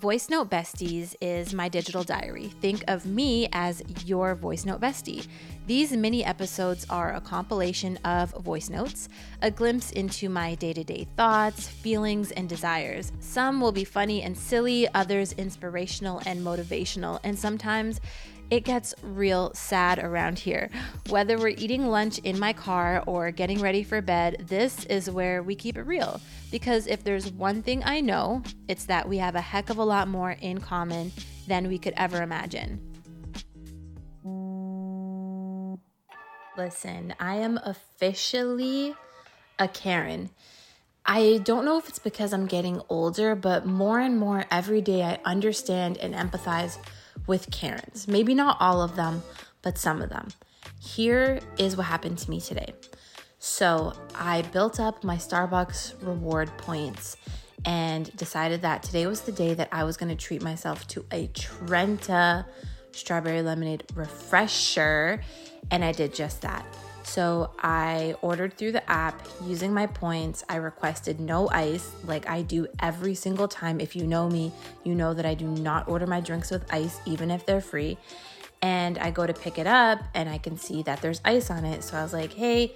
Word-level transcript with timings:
Voice 0.00 0.30
Note 0.30 0.48
Besties 0.48 1.16
is 1.20 1.52
my 1.52 1.68
digital 1.68 2.04
diary. 2.04 2.52
Think 2.60 2.84
of 2.86 3.04
me 3.04 3.48
as 3.52 3.82
your 4.06 4.36
voice 4.36 4.64
note 4.64 4.80
bestie. 4.80 5.26
These 5.66 5.90
mini 5.90 6.24
episodes 6.24 6.86
are 6.88 7.14
a 7.14 7.20
compilation 7.20 7.96
of 8.04 8.30
voice 8.30 8.70
notes, 8.70 9.08
a 9.42 9.50
glimpse 9.50 9.90
into 9.90 10.28
my 10.28 10.54
day 10.54 10.72
to 10.72 10.84
day 10.84 11.08
thoughts, 11.16 11.66
feelings, 11.66 12.30
and 12.30 12.48
desires. 12.48 13.10
Some 13.18 13.60
will 13.60 13.72
be 13.72 13.82
funny 13.82 14.22
and 14.22 14.38
silly, 14.38 14.86
others 14.94 15.32
inspirational 15.32 16.22
and 16.26 16.42
motivational, 16.42 17.18
and 17.24 17.36
sometimes 17.36 18.00
it 18.50 18.64
gets 18.64 18.94
real 19.02 19.52
sad 19.54 19.98
around 19.98 20.38
here. 20.38 20.70
Whether 21.08 21.36
we're 21.38 21.48
eating 21.48 21.86
lunch 21.86 22.18
in 22.18 22.38
my 22.38 22.52
car 22.52 23.02
or 23.06 23.30
getting 23.30 23.60
ready 23.60 23.82
for 23.82 24.00
bed, 24.00 24.46
this 24.48 24.84
is 24.86 25.10
where 25.10 25.42
we 25.42 25.54
keep 25.54 25.76
it 25.76 25.82
real. 25.82 26.20
Because 26.50 26.86
if 26.86 27.04
there's 27.04 27.30
one 27.30 27.62
thing 27.62 27.82
I 27.84 28.00
know, 28.00 28.42
it's 28.66 28.86
that 28.86 29.08
we 29.08 29.18
have 29.18 29.34
a 29.34 29.40
heck 29.40 29.68
of 29.70 29.78
a 29.78 29.84
lot 29.84 30.08
more 30.08 30.32
in 30.40 30.60
common 30.60 31.12
than 31.46 31.68
we 31.68 31.78
could 31.78 31.94
ever 31.96 32.22
imagine. 32.22 32.80
Listen, 36.56 37.14
I 37.20 37.36
am 37.36 37.58
officially 37.62 38.94
a 39.58 39.68
Karen. 39.68 40.30
I 41.04 41.40
don't 41.44 41.64
know 41.64 41.78
if 41.78 41.88
it's 41.88 41.98
because 41.98 42.32
I'm 42.32 42.46
getting 42.46 42.82
older, 42.88 43.34
but 43.34 43.64
more 43.64 44.00
and 44.00 44.18
more 44.18 44.44
every 44.50 44.80
day 44.80 45.02
I 45.02 45.20
understand 45.24 45.98
and 45.98 46.14
empathize 46.14 46.78
with 47.28 47.50
Karens. 47.52 48.08
Maybe 48.08 48.34
not 48.34 48.56
all 48.58 48.82
of 48.82 48.96
them, 48.96 49.22
but 49.62 49.78
some 49.78 50.02
of 50.02 50.10
them. 50.10 50.28
Here 50.80 51.38
is 51.58 51.76
what 51.76 51.86
happened 51.86 52.18
to 52.18 52.30
me 52.30 52.40
today. 52.40 52.74
So, 53.38 53.92
I 54.16 54.42
built 54.42 54.80
up 54.80 55.04
my 55.04 55.16
Starbucks 55.16 56.04
reward 56.04 56.50
points 56.58 57.16
and 57.64 58.14
decided 58.16 58.62
that 58.62 58.82
today 58.82 59.06
was 59.06 59.20
the 59.20 59.32
day 59.32 59.54
that 59.54 59.68
I 59.70 59.84
was 59.84 59.96
going 59.96 60.08
to 60.08 60.16
treat 60.16 60.42
myself 60.42 60.88
to 60.88 61.04
a 61.12 61.28
Trenta 61.28 62.46
strawberry 62.92 63.42
lemonade 63.42 63.84
refresher. 63.94 65.20
And 65.70 65.84
I 65.84 65.92
did 65.92 66.14
just 66.14 66.42
that. 66.42 66.66
So 67.08 67.50
I 67.58 68.14
ordered 68.20 68.58
through 68.58 68.72
the 68.72 68.88
app 68.88 69.26
using 69.42 69.72
my 69.72 69.86
points. 69.86 70.44
I 70.46 70.56
requested 70.56 71.20
no 71.20 71.48
ice, 71.48 71.90
like 72.04 72.28
I 72.28 72.42
do 72.42 72.68
every 72.80 73.14
single 73.14 73.48
time. 73.48 73.80
If 73.80 73.96
you 73.96 74.06
know 74.06 74.28
me, 74.28 74.52
you 74.84 74.94
know 74.94 75.14
that 75.14 75.24
I 75.24 75.32
do 75.32 75.46
not 75.46 75.88
order 75.88 76.06
my 76.06 76.20
drinks 76.20 76.50
with 76.50 76.70
ice, 76.70 77.00
even 77.06 77.30
if 77.30 77.46
they're 77.46 77.62
free. 77.62 77.96
And 78.60 78.98
I 78.98 79.10
go 79.10 79.26
to 79.26 79.32
pick 79.32 79.58
it 79.58 79.66
up 79.66 80.00
and 80.14 80.28
I 80.28 80.36
can 80.36 80.58
see 80.58 80.82
that 80.82 81.00
there's 81.00 81.22
ice 81.24 81.50
on 81.50 81.64
it. 81.64 81.82
So 81.82 81.96
I 81.96 82.02
was 82.02 82.12
like, 82.12 82.34
hey, 82.34 82.74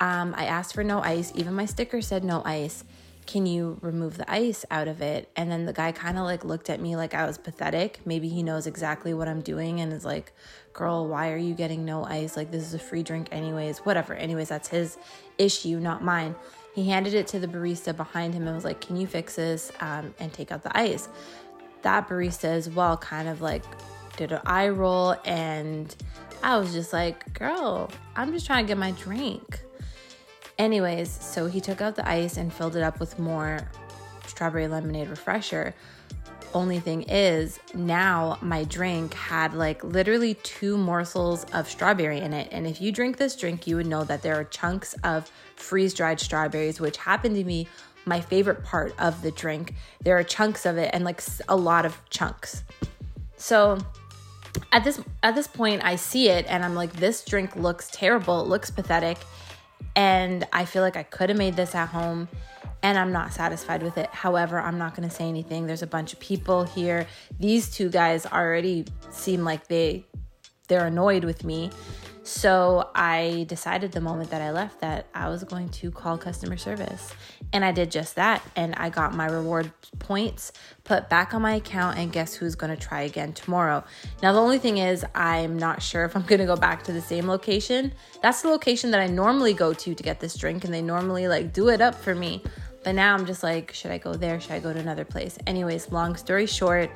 um, 0.00 0.34
I 0.36 0.44
asked 0.44 0.74
for 0.74 0.84
no 0.84 1.00
ice. 1.00 1.32
Even 1.34 1.54
my 1.54 1.64
sticker 1.64 2.02
said 2.02 2.24
no 2.24 2.42
ice 2.44 2.84
can 3.26 3.46
you 3.46 3.78
remove 3.80 4.18
the 4.18 4.30
ice 4.30 4.64
out 4.70 4.88
of 4.88 5.00
it? 5.00 5.30
And 5.36 5.50
then 5.50 5.64
the 5.64 5.72
guy 5.72 5.92
kind 5.92 6.18
of 6.18 6.24
like 6.24 6.44
looked 6.44 6.68
at 6.68 6.80
me 6.80 6.96
like 6.96 7.14
I 7.14 7.26
was 7.26 7.38
pathetic. 7.38 8.00
Maybe 8.04 8.28
he 8.28 8.42
knows 8.42 8.66
exactly 8.66 9.14
what 9.14 9.28
I'm 9.28 9.40
doing 9.40 9.80
and 9.80 9.92
is 9.92 10.04
like, 10.04 10.32
girl, 10.72 11.06
why 11.06 11.30
are 11.32 11.36
you 11.36 11.54
getting 11.54 11.84
no 11.84 12.04
ice? 12.04 12.36
Like, 12.36 12.50
this 12.50 12.62
is 12.62 12.74
a 12.74 12.78
free 12.78 13.02
drink, 13.02 13.28
anyways. 13.32 13.78
Whatever. 13.80 14.14
Anyways, 14.14 14.48
that's 14.48 14.68
his 14.68 14.98
issue, 15.38 15.78
not 15.78 16.02
mine. 16.02 16.34
He 16.74 16.88
handed 16.88 17.14
it 17.14 17.26
to 17.28 17.38
the 17.38 17.46
barista 17.46 17.94
behind 17.94 18.34
him 18.34 18.46
and 18.46 18.54
was 18.54 18.64
like, 18.64 18.80
can 18.80 18.96
you 18.96 19.06
fix 19.06 19.36
this 19.36 19.70
um, 19.80 20.14
and 20.18 20.32
take 20.32 20.50
out 20.50 20.62
the 20.62 20.76
ice? 20.76 21.08
That 21.82 22.08
barista 22.08 22.44
as 22.44 22.70
well 22.70 22.96
kind 22.96 23.28
of 23.28 23.42
like 23.42 23.64
did 24.16 24.32
an 24.32 24.40
eye 24.46 24.68
roll 24.68 25.16
and 25.24 25.94
I 26.42 26.58
was 26.58 26.72
just 26.72 26.92
like, 26.92 27.38
girl, 27.38 27.90
I'm 28.16 28.32
just 28.32 28.46
trying 28.46 28.64
to 28.64 28.68
get 28.68 28.78
my 28.78 28.92
drink. 28.92 29.60
Anyways, 30.58 31.10
so 31.10 31.46
he 31.46 31.60
took 31.60 31.80
out 31.80 31.94
the 31.94 32.08
ice 32.08 32.36
and 32.36 32.52
filled 32.52 32.76
it 32.76 32.82
up 32.82 33.00
with 33.00 33.18
more 33.18 33.60
strawberry 34.26 34.66
lemonade 34.66 35.08
refresher. 35.08 35.74
Only 36.54 36.80
thing 36.80 37.02
is, 37.02 37.58
now 37.74 38.38
my 38.42 38.64
drink 38.64 39.14
had 39.14 39.54
like 39.54 39.82
literally 39.82 40.34
two 40.34 40.76
morsels 40.76 41.44
of 41.52 41.68
strawberry 41.68 42.18
in 42.18 42.32
it. 42.34 42.48
And 42.52 42.66
if 42.66 42.80
you 42.80 42.92
drink 42.92 43.16
this 43.16 43.34
drink, 43.36 43.66
you 43.66 43.76
would 43.76 43.86
know 43.86 44.04
that 44.04 44.22
there 44.22 44.34
are 44.38 44.44
chunks 44.44 44.94
of 45.02 45.30
freeze 45.56 45.94
dried 45.94 46.20
strawberries, 46.20 46.80
which 46.80 46.98
happened 46.98 47.36
to 47.36 47.44
be 47.44 47.68
my 48.04 48.20
favorite 48.20 48.64
part 48.64 48.94
of 48.98 49.22
the 49.22 49.30
drink. 49.30 49.74
There 50.02 50.18
are 50.18 50.24
chunks 50.24 50.66
of 50.66 50.76
it 50.76 50.90
and 50.92 51.04
like 51.04 51.22
a 51.48 51.56
lot 51.56 51.86
of 51.86 51.98
chunks. 52.10 52.64
So 53.36 53.78
at 54.72 54.84
this 54.84 55.00
at 55.22 55.34
this 55.34 55.46
point 55.46 55.82
I 55.82 55.96
see 55.96 56.28
it 56.28 56.44
and 56.48 56.64
I'm 56.64 56.74
like 56.74 56.92
this 56.92 57.24
drink 57.24 57.56
looks 57.56 57.90
terrible, 57.90 58.42
it 58.42 58.48
looks 58.48 58.70
pathetic 58.70 59.18
and 59.96 60.46
I 60.52 60.64
feel 60.64 60.82
like 60.82 60.96
I 60.96 61.02
could 61.02 61.28
have 61.28 61.38
made 61.38 61.56
this 61.56 61.74
at 61.74 61.88
home 61.88 62.28
and 62.82 62.98
I'm 62.98 63.12
not 63.12 63.32
satisfied 63.32 63.82
with 63.82 63.96
it. 63.98 64.10
However, 64.10 64.60
I'm 64.60 64.78
not 64.78 64.94
going 64.96 65.08
to 65.08 65.14
say 65.14 65.28
anything. 65.28 65.66
There's 65.66 65.82
a 65.82 65.86
bunch 65.86 66.12
of 66.12 66.20
people 66.20 66.64
here. 66.64 67.06
These 67.38 67.70
two 67.70 67.88
guys 67.88 68.26
already 68.26 68.86
seem 69.10 69.44
like 69.44 69.68
they 69.68 70.06
they're 70.68 70.86
annoyed 70.86 71.24
with 71.24 71.44
me. 71.44 71.70
So 72.24 72.88
I 72.94 73.46
decided 73.48 73.90
the 73.90 74.00
moment 74.00 74.30
that 74.30 74.40
I 74.40 74.52
left 74.52 74.80
that 74.80 75.06
I 75.12 75.28
was 75.28 75.42
going 75.42 75.68
to 75.70 75.90
call 75.90 76.16
customer 76.16 76.56
service. 76.56 77.12
And 77.52 77.64
I 77.64 77.72
did 77.72 77.90
just 77.90 78.14
that. 78.14 78.42
And 78.54 78.74
I 78.76 78.90
got 78.90 79.12
my 79.12 79.26
reward 79.26 79.72
points 79.98 80.52
put 80.84 81.10
back 81.10 81.34
on 81.34 81.42
my 81.42 81.56
account. 81.56 81.98
And 81.98 82.12
guess 82.12 82.34
who's 82.34 82.54
going 82.54 82.74
to 82.74 82.80
try 82.80 83.02
again 83.02 83.32
tomorrow? 83.32 83.82
Now, 84.22 84.32
the 84.32 84.38
only 84.38 84.58
thing 84.58 84.78
is, 84.78 85.04
I'm 85.16 85.58
not 85.58 85.82
sure 85.82 86.04
if 86.04 86.14
I'm 86.14 86.22
going 86.22 86.38
to 86.38 86.46
go 86.46 86.56
back 86.56 86.84
to 86.84 86.92
the 86.92 87.02
same 87.02 87.26
location. 87.26 87.92
That's 88.22 88.42
the 88.42 88.48
location 88.48 88.92
that 88.92 89.00
I 89.00 89.08
normally 89.08 89.52
go 89.52 89.72
to 89.74 89.94
to 89.94 90.02
get 90.02 90.20
this 90.20 90.36
drink. 90.36 90.64
And 90.64 90.72
they 90.72 90.82
normally 90.82 91.26
like 91.26 91.52
do 91.52 91.70
it 91.70 91.80
up 91.80 91.96
for 91.96 92.14
me. 92.14 92.42
But 92.84 92.94
now 92.94 93.14
I'm 93.14 93.26
just 93.26 93.42
like, 93.42 93.72
should 93.72 93.90
I 93.90 93.98
go 93.98 94.14
there? 94.14 94.40
Should 94.40 94.52
I 94.52 94.60
go 94.60 94.72
to 94.72 94.78
another 94.78 95.04
place? 95.04 95.38
Anyways, 95.46 95.92
long 95.92 96.16
story 96.16 96.46
short, 96.46 96.90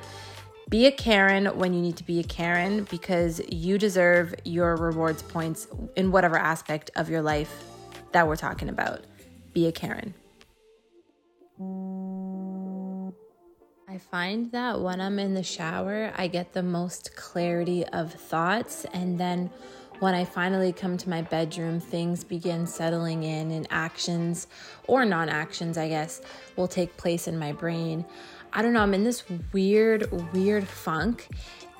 be 0.69 0.85
a 0.85 0.91
Karen 0.91 1.45
when 1.57 1.73
you 1.73 1.81
need 1.81 1.95
to 1.97 2.03
be 2.03 2.19
a 2.19 2.23
Karen 2.23 2.83
because 2.85 3.41
you 3.49 3.77
deserve 3.77 4.35
your 4.43 4.75
rewards 4.75 5.23
points 5.23 5.67
in 5.95 6.11
whatever 6.11 6.37
aspect 6.37 6.91
of 6.97 7.09
your 7.09 7.21
life 7.21 7.63
that 8.11 8.27
we're 8.27 8.35
talking 8.35 8.67
about. 8.67 9.05
Be 9.53 9.67
a 9.67 9.71
Karen. 9.71 10.13
I 13.89 13.97
find 13.99 14.51
that 14.51 14.81
when 14.81 14.99
I'm 14.99 15.17
in 15.17 15.33
the 15.33 15.43
shower, 15.43 16.11
I 16.17 16.27
get 16.27 16.51
the 16.51 16.61
most 16.61 17.15
clarity 17.15 17.85
of 17.85 18.13
thoughts. 18.13 18.85
And 18.93 19.17
then 19.17 19.49
when 19.99 20.13
I 20.13 20.25
finally 20.25 20.71
come 20.71 20.97
to 20.97 21.09
my 21.09 21.21
bedroom, 21.21 21.79
things 21.79 22.23
begin 22.23 22.67
settling 22.67 23.23
in, 23.23 23.51
and 23.51 23.67
actions 23.69 24.47
or 24.87 25.05
non 25.05 25.29
actions, 25.29 25.77
I 25.77 25.89
guess, 25.89 26.21
will 26.55 26.67
take 26.67 26.95
place 26.97 27.27
in 27.27 27.37
my 27.37 27.51
brain. 27.51 28.05
I 28.53 28.61
don't 28.61 28.73
know, 28.73 28.81
I'm 28.81 28.93
in 28.93 29.03
this 29.03 29.23
weird, 29.51 30.11
weird 30.33 30.67
funk. 30.67 31.27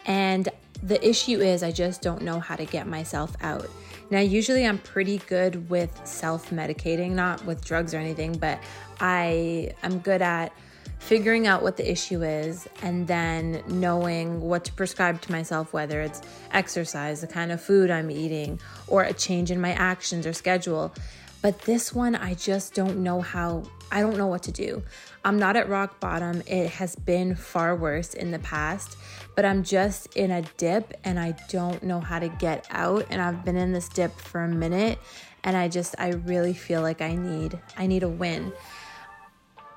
And 0.05 0.49
the 0.83 1.05
issue 1.07 1.39
is, 1.39 1.63
I 1.63 1.71
just 1.71 2.01
don't 2.01 2.21
know 2.21 2.39
how 2.39 2.55
to 2.55 2.65
get 2.65 2.87
myself 2.87 3.35
out. 3.41 3.69
Now, 4.09 4.19
usually 4.19 4.65
I'm 4.65 4.77
pretty 4.77 5.17
good 5.27 5.69
with 5.69 6.01
self 6.05 6.49
medicating, 6.49 7.11
not 7.11 7.43
with 7.45 7.63
drugs 7.65 7.93
or 7.93 7.97
anything, 7.97 8.37
but 8.37 8.59
I 8.99 9.73
am 9.83 9.99
good 9.99 10.21
at 10.21 10.53
figuring 10.99 11.47
out 11.47 11.63
what 11.63 11.77
the 11.77 11.89
issue 11.89 12.23
is 12.23 12.67
and 12.81 13.07
then 13.07 13.63
knowing 13.67 14.41
what 14.41 14.65
to 14.65 14.73
prescribe 14.73 15.21
to 15.21 15.31
myself, 15.31 15.73
whether 15.73 16.01
it's 16.01 16.21
exercise, 16.51 17.21
the 17.21 17.27
kind 17.27 17.51
of 17.51 17.61
food 17.61 17.89
I'm 17.89 18.11
eating, 18.11 18.59
or 18.87 19.03
a 19.03 19.13
change 19.13 19.51
in 19.51 19.61
my 19.61 19.71
actions 19.71 20.25
or 20.25 20.33
schedule. 20.33 20.93
But 21.41 21.61
this 21.61 21.93
one, 21.93 22.15
I 22.15 22.33
just 22.33 22.73
don't 22.73 23.03
know 23.03 23.21
how, 23.21 23.63
I 23.91 24.01
don't 24.01 24.17
know 24.17 24.27
what 24.27 24.43
to 24.43 24.51
do. 24.51 24.83
I'm 25.23 25.37
not 25.37 25.55
at 25.55 25.69
rock 25.69 25.99
bottom. 25.99 26.41
It 26.47 26.69
has 26.71 26.95
been 26.95 27.35
far 27.35 27.75
worse 27.75 28.13
in 28.13 28.31
the 28.31 28.39
past, 28.39 28.97
but 29.35 29.45
I'm 29.45 29.63
just 29.63 30.15
in 30.15 30.31
a 30.31 30.41
dip 30.57 30.93
and 31.03 31.19
I 31.19 31.35
don't 31.49 31.83
know 31.83 31.99
how 31.99 32.19
to 32.19 32.27
get 32.27 32.65
out. 32.71 33.05
And 33.09 33.21
I've 33.21 33.45
been 33.45 33.55
in 33.55 33.71
this 33.71 33.87
dip 33.87 34.17
for 34.19 34.41
a 34.41 34.47
minute 34.47 34.99
and 35.43 35.55
I 35.55 35.67
just, 35.67 35.95
I 35.99 36.09
really 36.09 36.53
feel 36.53 36.81
like 36.81 37.01
I 37.01 37.15
need, 37.15 37.59
I 37.77 37.87
need 37.87 38.03
a 38.03 38.09
win. 38.09 38.51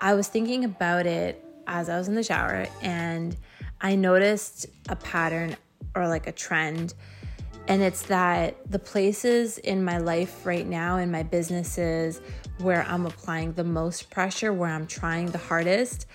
I 0.00 0.14
was 0.14 0.28
thinking 0.28 0.64
about 0.64 1.06
it 1.06 1.44
as 1.66 1.88
I 1.88 1.98
was 1.98 2.08
in 2.08 2.14
the 2.14 2.22
shower 2.22 2.66
and 2.82 3.36
I 3.80 3.96
noticed 3.96 4.66
a 4.88 4.96
pattern 4.96 5.56
or 5.94 6.08
like 6.08 6.26
a 6.26 6.32
trend 6.32 6.94
and 7.70 7.82
it's 7.82 8.02
that 8.06 8.56
the 8.68 8.80
places 8.80 9.58
in 9.58 9.84
my 9.84 9.98
life 9.98 10.44
right 10.44 10.66
now, 10.66 10.96
in 10.96 11.12
my 11.12 11.22
businesses, 11.22 12.20
where 12.58 12.82
I'm 12.82 13.06
applying 13.06 13.52
the 13.52 13.62
most 13.62 14.10
pressure, 14.10 14.52
where 14.52 14.70
I'm 14.70 14.88
trying 14.88 15.26
the 15.26 15.38
hardest, 15.38 16.06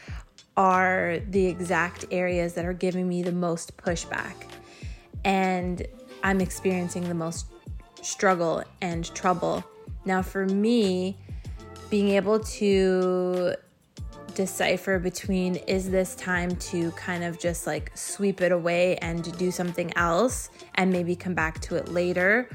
are 0.57 1.19
the 1.29 1.45
exact 1.45 2.05
areas 2.11 2.55
that 2.55 2.65
are 2.65 2.73
giving 2.73 3.07
me 3.07 3.23
the 3.23 3.31
most 3.31 3.77
pushback. 3.77 4.35
And 5.23 5.87
I'm 6.23 6.41
experiencing 6.41 7.07
the 7.07 7.13
most 7.13 7.45
struggle 8.01 8.61
and 8.81 9.05
trouble. 9.15 9.63
Now, 10.03 10.21
for 10.21 10.45
me, 10.45 11.17
being 11.89 12.09
able 12.09 12.41
to 12.41 13.55
decipher 14.35 14.99
between 14.99 15.55
is 15.55 15.89
this 15.89 16.13
time 16.15 16.55
to 16.57 16.91
kind 16.91 17.23
of 17.23 17.39
just 17.39 17.65
like 17.65 17.91
sweep 17.95 18.41
it 18.41 18.51
away 18.51 18.97
and 18.97 19.35
do 19.37 19.49
something 19.49 19.95
else 19.97 20.49
and 20.75 20.91
maybe 20.91 21.15
come 21.15 21.33
back 21.33 21.59
to 21.61 21.75
it 21.75 21.89
later? 21.89 22.49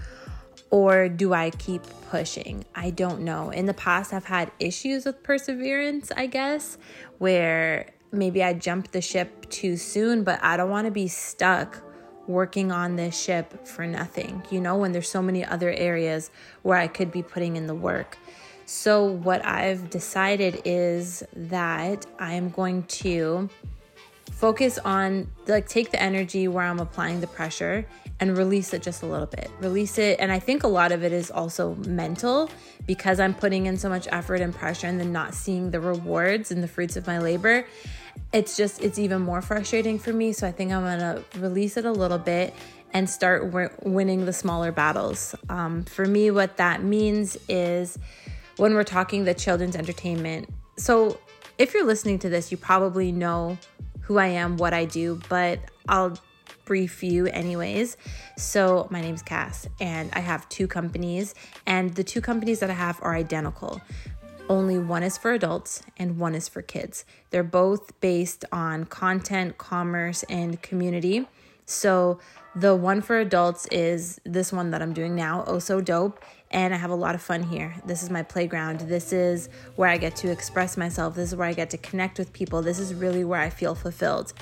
Or 0.70 1.08
do 1.08 1.34
I 1.34 1.50
keep 1.50 1.82
pushing? 2.10 2.64
I 2.76 2.90
don't 2.90 3.22
know. 3.22 3.50
In 3.50 3.66
the 3.66 3.74
past, 3.74 4.12
I've 4.12 4.26
had 4.26 4.52
issues 4.60 5.04
with 5.04 5.20
perseverance, 5.24 6.12
I 6.16 6.26
guess, 6.26 6.78
where 7.18 7.90
maybe 8.12 8.44
I 8.44 8.52
jumped 8.52 8.92
the 8.92 9.00
ship 9.00 9.50
too 9.50 9.76
soon, 9.76 10.22
but 10.22 10.38
I 10.42 10.56
don't 10.56 10.70
want 10.70 10.84
to 10.84 10.92
be 10.92 11.08
stuck 11.08 11.82
working 12.28 12.70
on 12.70 12.94
this 12.94 13.20
ship 13.20 13.66
for 13.66 13.86
nothing, 13.86 14.42
you 14.50 14.60
know, 14.60 14.76
when 14.76 14.92
there's 14.92 15.08
so 15.08 15.20
many 15.20 15.44
other 15.44 15.70
areas 15.70 16.30
where 16.62 16.78
I 16.78 16.86
could 16.86 17.10
be 17.10 17.22
putting 17.22 17.56
in 17.56 17.66
the 17.66 17.74
work. 17.74 18.16
So, 18.72 19.02
what 19.04 19.44
I've 19.44 19.90
decided 19.90 20.62
is 20.64 21.24
that 21.34 22.06
I 22.20 22.34
am 22.34 22.50
going 22.50 22.84
to 22.84 23.50
focus 24.30 24.78
on, 24.78 25.28
like, 25.48 25.68
take 25.68 25.90
the 25.90 26.00
energy 26.00 26.46
where 26.46 26.62
I'm 26.62 26.78
applying 26.78 27.20
the 27.20 27.26
pressure 27.26 27.84
and 28.20 28.38
release 28.38 28.72
it 28.72 28.80
just 28.80 29.02
a 29.02 29.06
little 29.06 29.26
bit. 29.26 29.50
Release 29.58 29.98
it. 29.98 30.20
And 30.20 30.30
I 30.30 30.38
think 30.38 30.62
a 30.62 30.68
lot 30.68 30.92
of 30.92 31.02
it 31.02 31.10
is 31.10 31.32
also 31.32 31.74
mental 31.88 32.48
because 32.86 33.18
I'm 33.18 33.34
putting 33.34 33.66
in 33.66 33.76
so 33.76 33.88
much 33.88 34.06
effort 34.12 34.40
and 34.40 34.54
pressure 34.54 34.86
and 34.86 35.00
then 35.00 35.10
not 35.10 35.34
seeing 35.34 35.72
the 35.72 35.80
rewards 35.80 36.52
and 36.52 36.62
the 36.62 36.68
fruits 36.68 36.96
of 36.96 37.08
my 37.08 37.18
labor 37.18 37.66
it's 38.32 38.56
just 38.56 38.80
it's 38.82 38.98
even 38.98 39.20
more 39.22 39.40
frustrating 39.40 39.98
for 39.98 40.12
me 40.12 40.32
so 40.32 40.46
i 40.46 40.52
think 40.52 40.72
i'm 40.72 40.82
gonna 40.82 41.22
release 41.38 41.76
it 41.76 41.84
a 41.84 41.90
little 41.90 42.18
bit 42.18 42.52
and 42.92 43.08
start 43.08 43.42
w- 43.44 43.70
winning 43.82 44.24
the 44.24 44.32
smaller 44.32 44.70
battles 44.70 45.34
um, 45.48 45.84
for 45.84 46.04
me 46.04 46.30
what 46.30 46.56
that 46.56 46.82
means 46.82 47.36
is 47.48 47.98
when 48.56 48.74
we're 48.74 48.84
talking 48.84 49.24
the 49.24 49.34
children's 49.34 49.76
entertainment 49.76 50.48
so 50.76 51.18
if 51.58 51.74
you're 51.74 51.86
listening 51.86 52.18
to 52.18 52.28
this 52.28 52.50
you 52.50 52.56
probably 52.56 53.12
know 53.12 53.56
who 54.00 54.18
i 54.18 54.26
am 54.26 54.56
what 54.56 54.72
i 54.72 54.84
do 54.84 55.20
but 55.28 55.58
i'll 55.88 56.18
brief 56.64 57.02
you 57.02 57.26
anyways 57.26 57.96
so 58.36 58.86
my 58.90 59.00
name's 59.00 59.22
cass 59.22 59.66
and 59.80 60.10
i 60.12 60.20
have 60.20 60.48
two 60.48 60.68
companies 60.68 61.34
and 61.66 61.94
the 61.94 62.04
two 62.04 62.20
companies 62.20 62.60
that 62.60 62.70
i 62.70 62.74
have 62.74 62.98
are 63.02 63.14
identical 63.14 63.80
only 64.50 64.80
one 64.80 65.04
is 65.04 65.16
for 65.16 65.30
adults 65.32 65.80
and 65.96 66.18
one 66.18 66.34
is 66.34 66.48
for 66.48 66.60
kids. 66.60 67.04
They're 67.30 67.44
both 67.44 67.98
based 68.00 68.44
on 68.50 68.84
content, 68.84 69.58
commerce, 69.58 70.24
and 70.24 70.60
community. 70.60 71.28
So 71.66 72.18
the 72.56 72.74
one 72.74 73.00
for 73.00 73.20
adults 73.20 73.66
is 73.68 74.20
this 74.24 74.52
one 74.52 74.72
that 74.72 74.82
I'm 74.82 74.92
doing 74.92 75.14
now, 75.14 75.44
Oh 75.46 75.60
So 75.60 75.80
Dope. 75.80 76.20
And 76.52 76.74
I 76.74 76.76
have 76.76 76.90
a 76.90 76.96
lot 76.96 77.14
of 77.14 77.22
fun 77.22 77.42
here. 77.44 77.74
This 77.86 78.02
is 78.02 78.10
my 78.10 78.22
playground. 78.22 78.80
This 78.80 79.12
is 79.12 79.48
where 79.76 79.88
I 79.88 79.98
get 79.98 80.16
to 80.16 80.30
express 80.30 80.76
myself. 80.76 81.14
This 81.14 81.30
is 81.30 81.36
where 81.36 81.46
I 81.46 81.52
get 81.52 81.70
to 81.70 81.78
connect 81.78 82.18
with 82.18 82.32
people. 82.32 82.60
This 82.60 82.80
is 82.80 82.92
really 82.92 83.24
where 83.24 83.40
I 83.40 83.50
feel 83.50 83.74
fulfilled. 83.76 84.32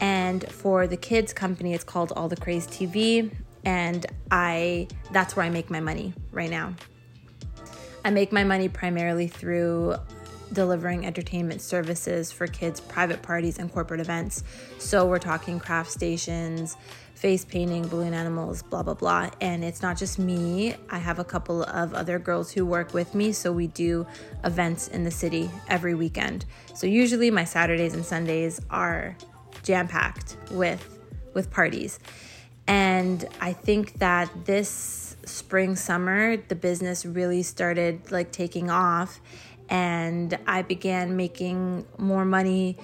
And 0.00 0.48
for 0.50 0.86
the 0.86 0.96
kids 0.96 1.32
company, 1.32 1.74
it's 1.74 1.84
called 1.84 2.12
All 2.12 2.28
the 2.28 2.36
Craze 2.36 2.66
TV. 2.66 3.34
And 3.64 4.06
I 4.30 4.88
that's 5.10 5.34
where 5.34 5.44
I 5.44 5.50
make 5.50 5.70
my 5.70 5.80
money 5.80 6.14
right 6.30 6.50
now. 6.50 6.74
I 8.04 8.10
make 8.10 8.30
my 8.30 8.44
money 8.44 8.68
primarily 8.68 9.28
through 9.28 9.96
delivering 10.54 11.04
entertainment 11.04 11.60
services 11.60 12.32
for 12.32 12.46
kids' 12.46 12.80
private 12.80 13.20
parties 13.22 13.58
and 13.58 13.72
corporate 13.72 14.00
events. 14.00 14.44
So 14.78 15.06
we're 15.06 15.18
talking 15.18 15.60
craft 15.60 15.90
stations, 15.90 16.76
face 17.14 17.44
painting, 17.44 17.86
balloon 17.88 18.12
animals, 18.12 18.62
blah, 18.62 18.82
blah, 18.82 18.94
blah. 18.94 19.30
And 19.40 19.64
it's 19.64 19.82
not 19.82 19.96
just 19.96 20.18
me, 20.18 20.74
I 20.90 20.98
have 20.98 21.18
a 21.18 21.24
couple 21.24 21.62
of 21.64 21.94
other 21.94 22.18
girls 22.18 22.52
who 22.52 22.66
work 22.66 22.92
with 22.92 23.14
me. 23.14 23.32
So 23.32 23.52
we 23.52 23.68
do 23.68 24.06
events 24.44 24.88
in 24.88 25.04
the 25.04 25.10
city 25.10 25.50
every 25.68 25.94
weekend. 25.94 26.44
So 26.74 26.86
usually 26.86 27.30
my 27.30 27.44
Saturdays 27.44 27.94
and 27.94 28.04
Sundays 28.04 28.60
are 28.70 29.16
jam 29.62 29.88
packed 29.88 30.36
with 30.50 30.90
with 31.32 31.50
parties. 31.50 31.98
And 32.66 33.26
I 33.40 33.52
think 33.52 33.94
that 33.94 34.30
this 34.44 35.16
spring 35.24 35.76
summer 35.76 36.36
the 36.36 36.54
business 36.54 37.06
really 37.06 37.42
started 37.42 38.12
like 38.12 38.30
taking 38.30 38.70
off 38.70 39.20
and 39.68 40.38
I 40.46 40.62
began 40.62 41.16
making 41.16 41.86
more 41.98 42.24
money 42.24 42.78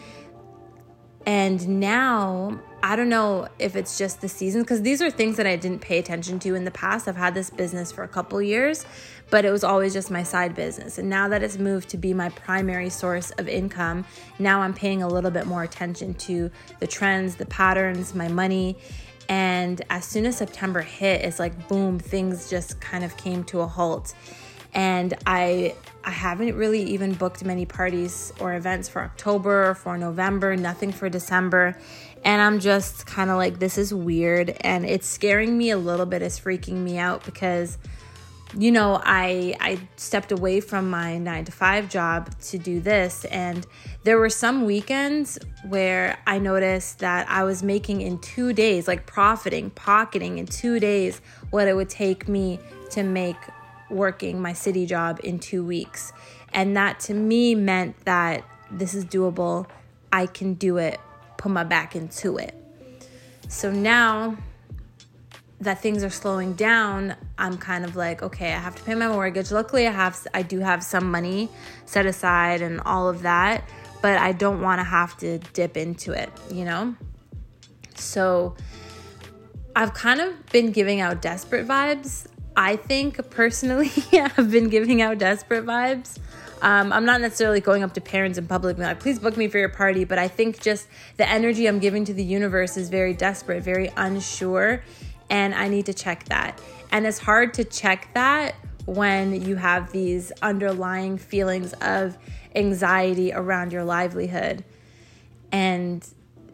and 1.27 1.81
now 1.81 2.59
I 2.83 2.97
don't 2.97 3.11
know 3.11 3.49
if 3.59 3.77
it's 3.77 3.99
just 3.99 4.23
the 4.23 4.29
season 4.29 4.63
because 4.63 4.81
these 4.81 5.03
are 5.03 5.11
things 5.11 5.37
that 5.37 5.47
I 5.47 5.57
didn't 5.57 5.81
pay 5.81 5.99
attention 5.99 6.39
to 6.41 6.55
in 6.55 6.65
the 6.65 6.71
past. 6.71 7.07
I've 7.09 7.17
had 7.17 7.35
this 7.35 7.51
business 7.51 7.93
for 7.93 8.05
a 8.05 8.09
couple 8.09 8.41
years, 8.41 8.87
but 9.29 9.45
it 9.45 9.51
was 9.51 9.63
always 9.63 9.93
just 9.93 10.11
my 10.11 10.23
side 10.23 10.55
business. 10.55 10.97
And 10.97 11.11
now 11.11 11.29
that 11.29 11.43
it's 11.43 11.59
moved 11.59 11.91
to 11.91 11.99
be 11.99 12.15
my 12.15 12.31
primary 12.31 12.89
source 12.89 13.33
of 13.33 13.49
income, 13.49 14.07
now 14.39 14.63
I'm 14.63 14.73
paying 14.73 15.03
a 15.03 15.09
little 15.09 15.31
bit 15.31 15.47
more 15.47 15.63
attention 15.63 16.15
to 16.15 16.51
the 16.79 16.87
trends, 16.87 17.37
the 17.37 17.47
patterns, 17.47 18.15
my 18.15 18.29
money. 18.29 18.79
And 19.29 19.83
as 19.91 20.07
soon 20.07 20.25
as 20.25 20.39
September 20.39 20.81
hit, 20.81 21.21
it's 21.21 21.39
like 21.39 21.69
boom, 21.69 21.99
things 21.99 22.49
just 22.49 22.81
kind 22.81 23.05
of 23.05 23.15
came 23.19 23.45
to 23.45 23.61
a 23.61 23.67
halt. 23.67 24.15
And 24.73 25.15
I 25.27 25.75
I 26.03 26.11
haven't 26.11 26.55
really 26.57 26.83
even 26.83 27.13
booked 27.15 27.45
many 27.45 27.67
parties 27.67 28.33
or 28.41 28.55
events 28.55 28.89
for 28.89 29.03
October 29.03 29.71
or 29.71 29.75
for 29.75 29.99
November, 29.99 30.57
nothing 30.57 30.93
for 30.93 31.09
December. 31.09 31.77
And 32.25 32.41
I'm 32.41 32.59
just 32.59 33.07
kind 33.07 33.31
of 33.31 33.37
like, 33.37 33.59
this 33.59 33.77
is 33.77 33.93
weird. 33.93 34.57
And 34.61 34.87
it's 34.87 35.07
scaring 35.07 35.57
me 35.57 35.71
a 35.71 35.79
little 35.79 36.07
bit, 36.07 36.23
it's 36.23 36.41
freaking 36.41 36.79
me 36.79 36.99
out 36.99 37.25
because 37.25 37.79
you 38.57 38.73
know, 38.73 39.01
I 39.05 39.55
I 39.61 39.79
stepped 39.97 40.33
away 40.33 40.61
from 40.61 40.91
my 40.91 41.19
9 41.19 41.45
to 41.45 41.53
5 41.53 41.89
job 41.89 42.37
to 42.41 42.59
do 42.59 42.81
this 42.81 43.25
and 43.27 43.67
there 44.03 44.19
were 44.19 44.31
some 44.31 44.65
weekends 44.65 45.39
where 45.69 46.19
I 46.27 46.39
noticed 46.39 46.99
that 47.01 47.29
I 47.31 47.45
was 47.45 47.63
making 47.63 48.01
in 48.01 48.19
2 48.19 48.53
days, 48.53 48.89
like 48.89 49.07
profiting, 49.07 49.71
pocketing 49.71 50.39
in 50.39 50.47
2 50.47 50.81
days 50.81 51.21
what 51.51 51.69
it 51.69 51.77
would 51.77 51.91
take 51.91 52.29
me 52.29 52.59
to 52.91 53.03
make 53.03 53.37
working 53.91 54.41
my 54.41 54.53
city 54.53 54.87
job 54.87 55.21
in 55.25 55.39
2 55.39 55.65
weeks. 55.65 56.13
And 56.53 56.77
that 56.77 57.01
to 57.01 57.15
me 57.15 57.55
meant 57.55 58.05
that 58.05 58.45
this 58.71 58.95
is 58.95 59.05
doable. 59.05 59.67
I 60.13 60.27
can 60.27 60.55
do 60.55 60.79
it. 60.79 61.01
Put 61.37 61.53
my 61.53 61.65
back 61.65 61.95
into 61.97 62.37
it. 62.37 62.55
So 63.49 63.73
now 63.73 64.37
that 65.61 65.83
things 65.83 66.03
are 66.03 66.11
slowing 66.11 66.55
down, 66.55 67.15
I'm 67.37 67.59
kind 67.59 67.85
of 67.85 67.95
like, 67.95 68.23
okay, 68.23 68.53
I 68.55 68.59
have 68.59 68.75
to 68.77 68.83
pay 68.83 68.95
my 68.95 69.09
mortgage. 69.09 69.51
Luckily, 69.51 69.87
I 69.87 69.91
have 69.91 70.27
I 70.33 70.43
do 70.43 70.61
have 70.61 70.83
some 70.83 71.11
money 71.11 71.51
set 71.85 72.07
aside 72.07 72.63
and 72.63 72.81
all 72.87 73.09
of 73.09 73.23
that, 73.23 73.69
but 74.01 74.17
I 74.19 74.33
don't 74.33 74.63
want 74.63 74.79
to 74.79 74.85
have 74.85 75.17
to 75.19 75.39
dip 75.53 75.77
into 75.77 76.13
it, 76.13 76.31
you 76.51 76.65
know? 76.65 76.95
So 77.95 78.57
I've 79.77 79.93
kind 79.93 80.21
of 80.21 80.47
been 80.47 80.73
giving 80.73 81.01
out 81.01 81.21
desperate 81.21 81.69
vibes. 81.69 82.27
I 82.61 82.77
think 82.77 83.31
personally, 83.31 83.91
I've 84.13 84.51
been 84.51 84.69
giving 84.69 85.01
out 85.01 85.17
desperate 85.17 85.65
vibes. 85.65 86.19
Um, 86.61 86.93
I'm 86.93 87.07
not 87.07 87.23
necessarily 87.23 87.63
going 87.63 87.83
up 87.83 87.95
to 87.95 88.03
parents 88.03 88.37
in 88.37 88.47
public 88.47 88.77
and 88.77 88.85
like, 88.85 89.01
please 89.01 89.19
book 89.19 89.35
me 89.39 89.49
for 89.49 89.57
your 89.57 89.71
party, 89.71 90.05
but 90.05 90.19
I 90.19 90.29
think 90.29 90.61
just 90.61 90.87
the 91.17 91.27
energy 91.27 91.67
I'm 91.67 91.79
giving 91.79 92.05
to 92.05 92.13
the 92.13 92.23
universe 92.23 92.77
is 92.77 92.91
very 92.91 93.15
desperate, 93.15 93.63
very 93.63 93.91
unsure 93.97 94.83
and 95.31 95.55
I 95.55 95.69
need 95.69 95.87
to 95.87 95.95
check 95.95 96.25
that. 96.25 96.61
And 96.93 97.07
it's 97.07 97.19
hard 97.19 97.55
to 97.55 97.65
check 97.65 98.13
that 98.13 98.57
when 98.85 99.41
you 99.41 99.57
have 99.57 99.91
these 99.91 100.31
underlying 100.43 101.17
feelings 101.17 101.73
of 101.81 102.19
anxiety 102.55 103.33
around 103.33 103.73
your 103.73 103.85
livelihood 103.85 104.65
and 105.51 106.07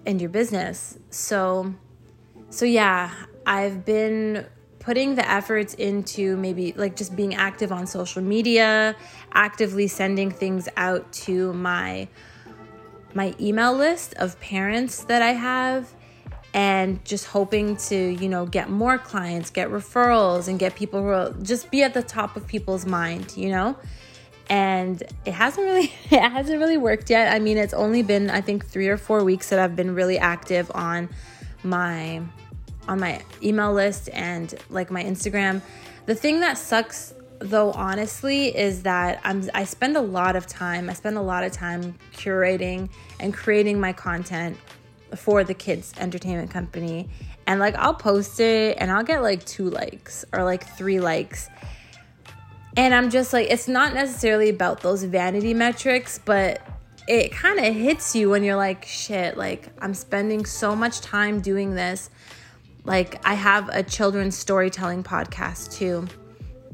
and 0.06 0.20
your 0.20 0.30
business. 0.30 0.98
So 1.10 1.74
so 2.50 2.64
yeah, 2.64 3.12
I've 3.44 3.84
been 3.84 4.46
putting 4.86 5.16
the 5.16 5.28
efforts 5.28 5.74
into 5.74 6.36
maybe 6.36 6.72
like 6.76 6.94
just 6.94 7.16
being 7.16 7.34
active 7.34 7.72
on 7.72 7.88
social 7.88 8.22
media, 8.22 8.94
actively 9.32 9.88
sending 9.88 10.30
things 10.30 10.68
out 10.76 11.12
to 11.12 11.52
my 11.54 12.06
my 13.12 13.34
email 13.40 13.74
list 13.74 14.14
of 14.14 14.38
parents 14.38 15.02
that 15.04 15.22
I 15.22 15.32
have 15.32 15.92
and 16.54 17.04
just 17.04 17.26
hoping 17.26 17.76
to, 17.76 17.96
you 17.96 18.28
know, 18.28 18.46
get 18.46 18.70
more 18.70 18.96
clients, 18.96 19.50
get 19.50 19.70
referrals, 19.70 20.46
and 20.46 20.56
get 20.56 20.76
people 20.76 21.00
who 21.02 21.08
will 21.08 21.32
just 21.42 21.68
be 21.72 21.82
at 21.82 21.92
the 21.92 22.02
top 22.02 22.36
of 22.36 22.46
people's 22.46 22.86
mind, 22.86 23.36
you 23.36 23.48
know? 23.48 23.76
And 24.48 25.02
it 25.24 25.32
hasn't 25.32 25.66
really 25.66 25.92
it 26.12 26.30
hasn't 26.30 26.60
really 26.60 26.78
worked 26.78 27.10
yet. 27.10 27.34
I 27.34 27.40
mean, 27.40 27.58
it's 27.58 27.74
only 27.74 28.02
been 28.02 28.30
I 28.30 28.40
think 28.40 28.64
3 28.64 28.86
or 28.86 28.96
4 28.96 29.24
weeks 29.24 29.48
that 29.48 29.58
I've 29.58 29.74
been 29.74 29.96
really 29.96 30.16
active 30.16 30.70
on 30.72 31.08
my 31.64 32.22
on 32.88 33.00
my 33.00 33.22
email 33.42 33.72
list 33.72 34.08
and 34.12 34.54
like 34.70 34.90
my 34.90 35.02
Instagram. 35.02 35.62
The 36.06 36.14
thing 36.14 36.40
that 36.40 36.58
sucks 36.58 37.14
though 37.38 37.72
honestly 37.72 38.56
is 38.56 38.82
that 38.82 39.20
I'm 39.24 39.48
I 39.54 39.64
spend 39.64 39.96
a 39.96 40.00
lot 40.00 40.36
of 40.36 40.46
time, 40.46 40.88
I 40.88 40.94
spend 40.94 41.16
a 41.18 41.22
lot 41.22 41.44
of 41.44 41.52
time 41.52 41.94
curating 42.14 42.88
and 43.20 43.34
creating 43.34 43.80
my 43.80 43.92
content 43.92 44.56
for 45.14 45.44
the 45.44 45.54
kids 45.54 45.92
entertainment 45.98 46.50
company 46.50 47.08
and 47.46 47.60
like 47.60 47.76
I'll 47.76 47.94
post 47.94 48.40
it 48.40 48.76
and 48.80 48.90
I'll 48.90 49.04
get 49.04 49.22
like 49.22 49.44
two 49.44 49.70
likes 49.70 50.24
or 50.32 50.44
like 50.44 50.66
three 50.66 51.00
likes. 51.00 51.48
And 52.76 52.94
I'm 52.94 53.10
just 53.10 53.32
like 53.32 53.48
it's 53.50 53.68
not 53.68 53.94
necessarily 53.94 54.48
about 54.48 54.80
those 54.80 55.04
vanity 55.04 55.54
metrics, 55.54 56.18
but 56.18 56.60
it 57.08 57.30
kind 57.32 57.58
of 57.60 57.74
hits 57.74 58.16
you 58.16 58.30
when 58.30 58.42
you're 58.42 58.56
like 58.56 58.84
shit, 58.84 59.36
like 59.36 59.68
I'm 59.80 59.94
spending 59.94 60.44
so 60.44 60.74
much 60.74 61.00
time 61.00 61.40
doing 61.40 61.74
this. 61.74 62.10
Like 62.86 63.20
I 63.26 63.34
have 63.34 63.68
a 63.68 63.82
children's 63.82 64.38
storytelling 64.38 65.02
podcast 65.02 65.76
too. 65.76 66.08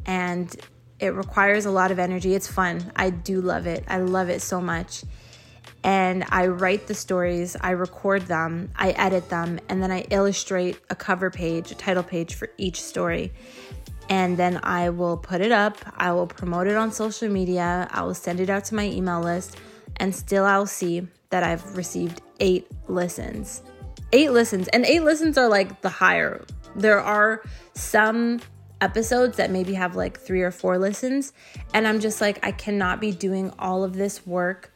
And 0.07 0.54
it 1.00 1.14
requires 1.14 1.66
a 1.66 1.71
lot 1.71 1.90
of 1.90 1.99
energy. 1.99 2.35
It's 2.35 2.47
fun. 2.47 2.92
I 2.95 3.11
do 3.11 3.40
love 3.40 3.66
it. 3.66 3.85
I 3.88 3.99
love 3.99 4.28
it 4.28 4.40
so 4.40 4.61
much 4.61 5.02
and 5.85 6.25
I 6.28 6.47
write 6.47 6.87
the 6.87 6.95
stories, 6.95 7.57
I 7.61 7.71
record 7.71 8.23
them, 8.23 8.71
I 8.76 8.90
edit 8.90 9.28
them, 9.28 9.59
and 9.69 9.83
then 9.83 9.90
I 9.90 10.02
illustrate 10.11 10.78
a 10.90 10.95
cover 10.95 11.31
page, 11.31 11.73
a 11.73 11.75
title 11.75 12.02
page 12.02 12.35
for 12.35 12.49
each 12.57 12.81
story. 12.81 13.33
And 14.09 14.37
then 14.37 14.61
I 14.62 14.90
will 14.90 15.16
put 15.16 15.40
it 15.40 15.52
up, 15.52 15.78
I 15.97 16.12
will 16.12 16.26
promote 16.26 16.66
it 16.66 16.76
on 16.76 16.92
social 16.92 17.28
media, 17.28 17.88
I 17.90 18.02
will 18.02 18.14
send 18.14 18.40
it 18.40 18.50
out 18.50 18.64
to 18.66 18.75
my 18.75 18.85
email 18.85 19.21
list, 19.21 19.57
and 19.97 20.14
still 20.14 20.45
I'll 20.45 20.66
see 20.66 21.07
that 21.31 21.42
I've 21.42 21.76
received 21.76 22.23
eight 22.38 22.69
listens. 22.87 23.62
Eight 24.12 24.33
listens, 24.33 24.69
and 24.69 24.85
eight 24.85 25.02
listens 25.02 25.38
are 25.38 25.49
like 25.49 25.81
the 25.81 25.88
higher. 25.88 26.45
There 26.76 27.00
are 27.00 27.42
some 27.75 28.40
episodes 28.81 29.37
that 29.37 29.50
maybe 29.50 29.75
have 29.75 29.97
like 29.97 30.19
three 30.19 30.42
or 30.42 30.50
four 30.50 30.78
listens, 30.78 31.33
and 31.73 31.87
I'm 31.87 32.00
just 32.00 32.21
like, 32.21 32.45
I 32.45 32.52
cannot 32.52 33.00
be 33.00 33.12
doing 33.12 33.52
all 33.59 33.85
of 33.85 33.95
this 33.95 34.26
work 34.26 34.73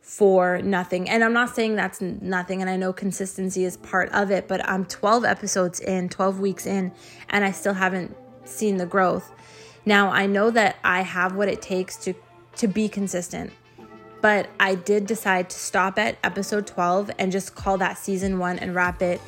for 0.00 0.60
nothing. 0.62 1.08
And 1.08 1.22
I'm 1.22 1.32
not 1.32 1.54
saying 1.54 1.76
that's 1.76 2.00
nothing, 2.00 2.60
and 2.60 2.70
I 2.70 2.76
know 2.76 2.92
consistency 2.92 3.64
is 3.64 3.76
part 3.76 4.10
of 4.12 4.30
it, 4.30 4.48
but 4.48 4.66
I'm 4.68 4.84
12 4.84 5.24
episodes 5.24 5.80
in, 5.80 6.08
12 6.08 6.40
weeks 6.40 6.66
in, 6.66 6.92
and 7.28 7.44
I 7.44 7.52
still 7.52 7.74
haven't 7.74 8.16
seen 8.44 8.78
the 8.78 8.86
growth. 8.86 9.30
Now, 9.84 10.10
I 10.10 10.26
know 10.26 10.50
that 10.50 10.76
I 10.84 11.02
have 11.02 11.34
what 11.34 11.48
it 11.48 11.62
takes 11.62 11.96
to 12.04 12.14
to 12.56 12.66
be 12.66 12.88
consistent. 12.88 13.52
But 14.20 14.48
I 14.58 14.74
did 14.74 15.06
decide 15.06 15.50
to 15.50 15.58
stop 15.58 15.98
at 15.98 16.18
episode 16.24 16.66
12 16.66 17.10
and 17.18 17.30
just 17.30 17.54
call 17.54 17.78
that 17.78 17.98
season 17.98 18.38
1 18.38 18.58
and 18.58 18.74
wrap 18.74 19.02
it 19.02 19.20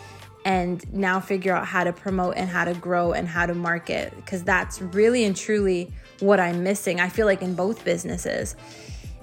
and 0.44 0.90
now 0.92 1.20
figure 1.20 1.54
out 1.54 1.66
how 1.66 1.84
to 1.84 1.92
promote 1.92 2.34
and 2.36 2.48
how 2.48 2.64
to 2.64 2.74
grow 2.74 3.12
and 3.12 3.28
how 3.28 3.46
to 3.46 3.54
market 3.54 4.14
because 4.16 4.42
that's 4.42 4.80
really 4.80 5.24
and 5.24 5.36
truly 5.36 5.92
what 6.20 6.40
I'm 6.40 6.62
missing. 6.62 7.00
I 7.00 7.08
feel 7.08 7.26
like 7.26 7.42
in 7.42 7.54
both 7.54 7.84
businesses 7.84 8.56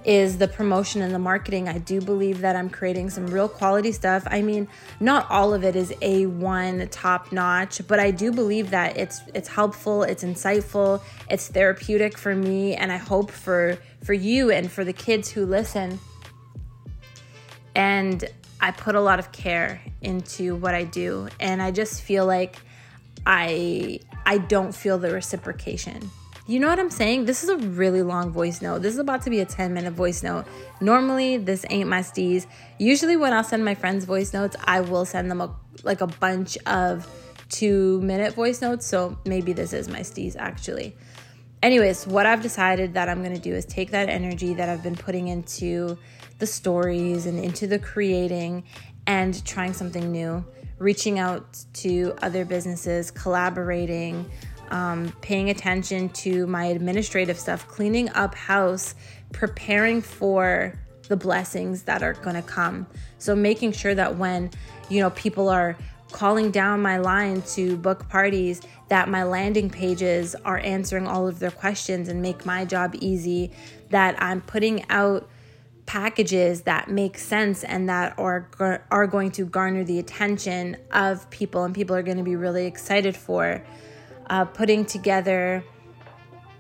is 0.07 0.37
the 0.37 0.47
promotion 0.47 1.01
and 1.01 1.13
the 1.13 1.19
marketing. 1.19 1.67
I 1.67 1.79
do 1.79 1.99
believe 1.99 2.39
that 2.39 2.55
I'm 2.55 2.69
creating 2.69 3.09
some 3.09 3.27
real 3.27 3.49
quality 3.49 3.91
stuff. 3.91 4.25
I 4.31 4.41
mean, 4.41 4.69
not 5.01 5.29
all 5.29 5.53
of 5.53 5.65
it 5.65 5.75
is 5.75 5.91
A1 6.01 6.87
top 6.91 7.33
notch, 7.33 7.85
but 7.89 7.99
I 7.99 8.11
do 8.11 8.31
believe 8.31 8.69
that 8.69 8.95
it's 8.95 9.21
it's 9.33 9.49
helpful, 9.49 10.03
it's 10.03 10.23
insightful, 10.23 11.01
it's 11.29 11.49
therapeutic 11.49 12.17
for 12.17 12.33
me 12.33 12.73
and 12.73 12.89
I 12.89 12.95
hope 12.97 13.29
for 13.29 13.77
for 14.01 14.13
you 14.13 14.49
and 14.49 14.71
for 14.71 14.85
the 14.85 14.93
kids 14.93 15.29
who 15.29 15.45
listen. 15.45 15.99
And 17.75 18.23
I 18.61 18.71
put 18.71 18.95
a 18.95 19.01
lot 19.01 19.19
of 19.19 19.33
care 19.33 19.81
into 20.01 20.55
what 20.55 20.73
I 20.73 20.85
do 20.85 21.27
and 21.41 21.61
I 21.61 21.71
just 21.71 22.01
feel 22.01 22.25
like 22.25 22.55
I 23.25 23.99
I 24.25 24.37
don't 24.37 24.73
feel 24.73 24.97
the 24.97 25.11
reciprocation. 25.11 26.09
You 26.49 26.61
know 26.61 26.69
what 26.69 26.79
I'm 26.79 26.89
saying? 26.89 27.25
This 27.25 27.43
is 27.43 27.49
a 27.49 27.57
really 27.57 28.01
long 28.01 28.31
voice 28.31 28.61
note. 28.61 28.81
This 28.81 28.93
is 28.93 28.99
about 28.99 29.21
to 29.23 29.29
be 29.29 29.41
a 29.41 29.45
10 29.45 29.73
minute 29.73 29.91
voice 29.91 30.23
note. 30.23 30.45
Normally, 30.79 31.35
this 31.35 31.65
ain't 31.69 31.89
my 31.89 31.99
steez. 31.99 32.45
Usually, 32.77 33.17
when 33.17 33.33
I'll 33.33 33.43
send 33.43 33.65
my 33.65 33.75
friends 33.75 34.05
voice 34.05 34.33
notes, 34.33 34.55
I 34.63 34.79
will 34.79 35.03
send 35.03 35.29
them 35.29 35.41
a, 35.41 35.53
like 35.83 35.99
a 35.99 36.07
bunch 36.07 36.57
of 36.65 37.05
two 37.49 37.99
minute 38.01 38.33
voice 38.33 38.61
notes. 38.61 38.85
So 38.85 39.17
maybe 39.25 39.51
this 39.51 39.73
is 39.73 39.89
my 39.89 39.99
steez 39.99 40.37
actually. 40.37 40.95
Anyways, 41.61 42.07
what 42.07 42.25
I've 42.25 42.41
decided 42.41 42.93
that 42.93 43.09
I'm 43.09 43.21
gonna 43.23 43.39
do 43.39 43.53
is 43.53 43.65
take 43.65 43.91
that 43.91 44.07
energy 44.07 44.53
that 44.53 44.69
I've 44.69 44.83
been 44.83 44.95
putting 44.95 45.27
into 45.27 45.97
the 46.39 46.47
stories 46.47 47.25
and 47.25 47.43
into 47.43 47.67
the 47.67 47.79
creating 47.79 48.63
and 49.05 49.43
trying 49.45 49.73
something 49.73 50.11
new, 50.11 50.45
reaching 50.77 51.19
out 51.19 51.65
to 51.73 52.13
other 52.21 52.45
businesses, 52.45 53.11
collaborating 53.11 54.29
um, 54.71 55.13
paying 55.21 55.50
attention 55.50 56.09
to 56.09 56.47
my 56.47 56.65
administrative 56.65 57.39
stuff, 57.39 57.67
cleaning 57.67 58.09
up 58.09 58.36
house, 58.36 58.95
preparing 59.31 60.01
for 60.01 60.74
the 61.07 61.17
blessings 61.17 61.83
that 61.83 62.03
are 62.03 62.13
going 62.13 62.36
to 62.36 62.41
come. 62.41 62.88
So 63.17 63.36
making 63.36 63.71
sure 63.71 63.95
that 63.95 64.17
when, 64.17 64.51
you 64.89 65.00
know, 65.00 65.09
people 65.12 65.50
are 65.50 65.77
calling 66.12 66.51
down 66.51 66.81
my 66.81 66.97
line 66.97 67.41
to 67.41 67.77
book 67.77 68.07
parties, 68.09 68.62
that 68.89 69.09
my 69.09 69.24
landing 69.24 69.69
pages 69.69 70.36
are 70.45 70.57
answering 70.59 71.07
all 71.07 71.27
of 71.27 71.39
their 71.39 71.51
questions 71.51 72.07
and 72.07 72.21
make 72.21 72.45
my 72.45 72.65
job 72.65 72.95
easy, 73.00 73.51
that 73.89 74.21
I'm 74.21 74.41
putting 74.41 74.89
out 74.89 75.29
packages 75.86 76.63
that 76.63 76.89
make 76.89 77.17
sense 77.17 77.63
and 77.63 77.88
that 77.89 78.13
are 78.19 78.83
are 78.91 79.07
going 79.07 79.31
to 79.31 79.45
garner 79.45 79.86
the 79.86 80.00
attention 80.00 80.75
of 80.91 81.27
people 81.29 81.63
and 81.63 81.74
people 81.74 81.95
are 81.95 82.03
going 82.03 82.17
to 82.17 82.24
be 82.24 82.36
really 82.36 82.65
excited 82.65 83.15
for 83.15 83.63
uh, 84.29 84.46
putting 84.46 84.86
together, 84.86 85.63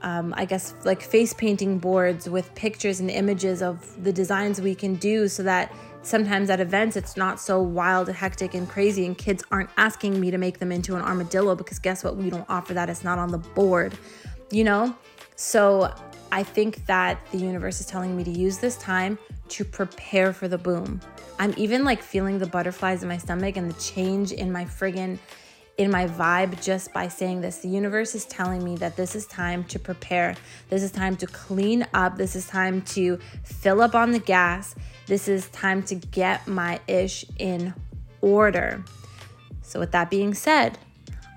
um, 0.01 0.33
I 0.37 0.45
guess, 0.45 0.73
like 0.83 1.01
face 1.01 1.33
painting 1.33 1.79
boards 1.79 2.29
with 2.29 2.53
pictures 2.55 2.99
and 2.99 3.09
images 3.09 3.61
of 3.61 4.03
the 4.03 4.13
designs 4.13 4.61
we 4.61 4.75
can 4.75 4.95
do 4.95 5.27
so 5.27 5.43
that 5.43 5.73
sometimes 6.01 6.49
at 6.49 6.59
events 6.59 6.95
it's 6.95 7.17
not 7.17 7.39
so 7.39 7.61
wild, 7.61 8.07
and 8.07 8.17
hectic, 8.17 8.53
and 8.53 8.69
crazy, 8.69 9.05
and 9.05 9.17
kids 9.17 9.43
aren't 9.51 9.69
asking 9.77 10.19
me 10.19 10.31
to 10.31 10.37
make 10.37 10.59
them 10.59 10.71
into 10.71 10.95
an 10.95 11.01
armadillo 11.01 11.55
because 11.55 11.79
guess 11.79 12.03
what? 12.03 12.15
We 12.15 12.29
don't 12.29 12.45
offer 12.49 12.73
that, 12.73 12.89
it's 12.89 13.03
not 13.03 13.19
on 13.19 13.29
the 13.29 13.39
board, 13.39 13.97
you 14.51 14.63
know? 14.63 14.95
So 15.35 15.93
I 16.31 16.43
think 16.43 16.85
that 16.85 17.19
the 17.31 17.37
universe 17.37 17.79
is 17.79 17.85
telling 17.85 18.15
me 18.15 18.23
to 18.23 18.31
use 18.31 18.57
this 18.57 18.77
time 18.77 19.19
to 19.49 19.63
prepare 19.63 20.33
for 20.33 20.47
the 20.47 20.57
boom. 20.57 21.01
I'm 21.39 21.53
even 21.57 21.83
like 21.83 22.01
feeling 22.01 22.39
the 22.39 22.47
butterflies 22.47 23.03
in 23.03 23.09
my 23.09 23.17
stomach 23.17 23.57
and 23.57 23.69
the 23.69 23.79
change 23.79 24.31
in 24.31 24.51
my 24.51 24.65
friggin' 24.65 25.19
in 25.77 25.91
my 25.91 26.07
vibe 26.07 26.61
just 26.61 26.91
by 26.91 27.07
saying 27.07 27.41
this. 27.41 27.59
The 27.59 27.67
universe 27.67 28.15
is 28.15 28.25
telling 28.25 28.63
me 28.63 28.75
that 28.77 28.95
this 28.95 29.15
is 29.15 29.27
time 29.27 29.63
to 29.65 29.77
prepare. 29.77 30.35
This 30.69 30.81
is 30.81 30.91
time 30.91 31.15
to 31.17 31.27
clean 31.27 31.85
up. 31.93 32.17
This 32.17 32.35
is 32.35 32.47
time 32.47 32.81
to 32.81 33.19
fill 33.43 33.81
up 33.81 33.93
on 33.93 34.11
the 34.11 34.19
gas. 34.19 34.75
This 35.05 35.27
is 35.27 35.49
time 35.49 35.83
to 35.83 35.95
get 35.95 36.47
my 36.47 36.79
ish 36.87 37.25
in 37.37 37.73
order. 38.21 38.83
So, 39.61 39.79
with 39.79 39.91
that 39.91 40.09
being 40.09 40.33
said, 40.33 40.77